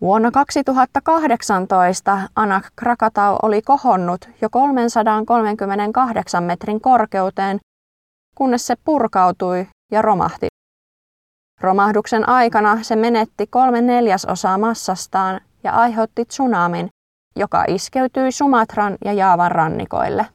Vuonna 0.00 0.30
2018 0.30 2.18
Anak 2.36 2.66
Krakatau 2.76 3.36
oli 3.42 3.62
kohonnut 3.62 4.28
jo 4.42 4.50
338 4.50 6.44
metrin 6.44 6.80
korkeuteen, 6.80 7.58
kunnes 8.38 8.66
se 8.66 8.74
purkautui 8.84 9.66
ja 9.92 10.02
romahti. 10.02 10.46
Romahduksen 11.60 12.28
aikana 12.28 12.82
se 12.82 12.96
menetti 12.96 13.46
kolme 13.46 13.80
neljäsosaa 13.80 14.58
massastaan 14.58 15.40
ja 15.64 15.72
aiheutti 15.72 16.24
tsunamin, 16.24 16.88
joka 17.36 17.64
iskeytyi 17.68 18.32
Sumatran 18.32 18.96
ja 19.04 19.12
Jaavan 19.12 19.52
rannikoille. 19.52 20.26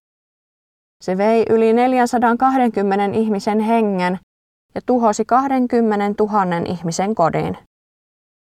Se 1.03 1.17
vei 1.17 1.45
yli 1.49 1.73
420 1.73 3.17
ihmisen 3.17 3.59
hengen 3.59 4.19
ja 4.75 4.81
tuhosi 4.85 5.25
20 5.25 6.23
000 6.23 6.43
ihmisen 6.65 7.15
kodin. 7.15 7.57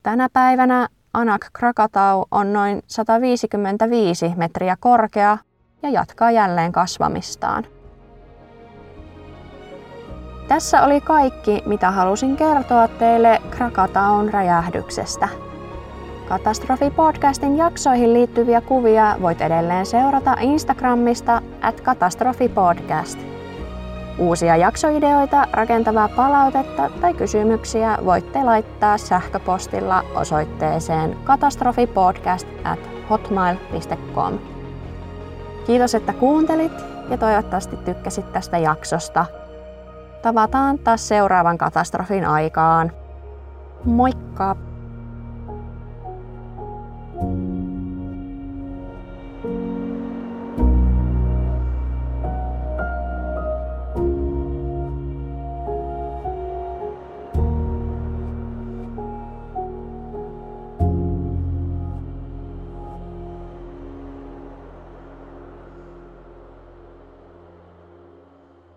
Tänä 0.02 0.28
päivänä 0.32 0.88
Anak 1.12 1.46
Krakatau 1.52 2.24
on 2.30 2.52
noin 2.52 2.82
155 2.86 4.32
metriä 4.36 4.76
korkea 4.80 5.38
ja 5.82 5.90
jatkaa 5.90 6.30
jälleen 6.30 6.72
kasvamistaan. 6.72 7.77
Tässä 10.48 10.82
oli 10.82 11.00
kaikki, 11.00 11.62
mitä 11.66 11.90
halusin 11.90 12.36
kertoa 12.36 12.88
teille 12.88 13.42
Krakataun 13.50 14.32
räjähdyksestä. 14.32 15.28
Katastrofi-podcastin 16.28 17.56
jaksoihin 17.56 18.12
liittyviä 18.14 18.60
kuvia 18.60 19.16
voit 19.22 19.40
edelleen 19.40 19.86
seurata 19.86 20.36
Instagramista 20.40 21.42
at 21.62 21.80
katastrofipodcast. 21.80 23.18
Uusia 24.18 24.56
jaksoideoita, 24.56 25.46
rakentavaa 25.52 26.08
palautetta 26.08 26.90
tai 27.00 27.14
kysymyksiä 27.14 27.98
voitte 28.04 28.44
laittaa 28.44 28.98
sähköpostilla 28.98 30.04
osoitteeseen 30.14 31.16
katastrofipodcast 31.24 32.48
at 32.64 32.80
hotmail.com. 33.10 34.38
Kiitos, 35.66 35.94
että 35.94 36.12
kuuntelit 36.12 36.72
ja 37.10 37.18
toivottavasti 37.18 37.76
tykkäsit 37.76 38.32
tästä 38.32 38.58
jaksosta. 38.58 39.26
Tavataan 40.22 40.78
taas 40.78 41.08
seuraavan 41.08 41.58
katastrofin 41.58 42.24
aikaan. 42.24 42.92
Moikka! 43.84 44.56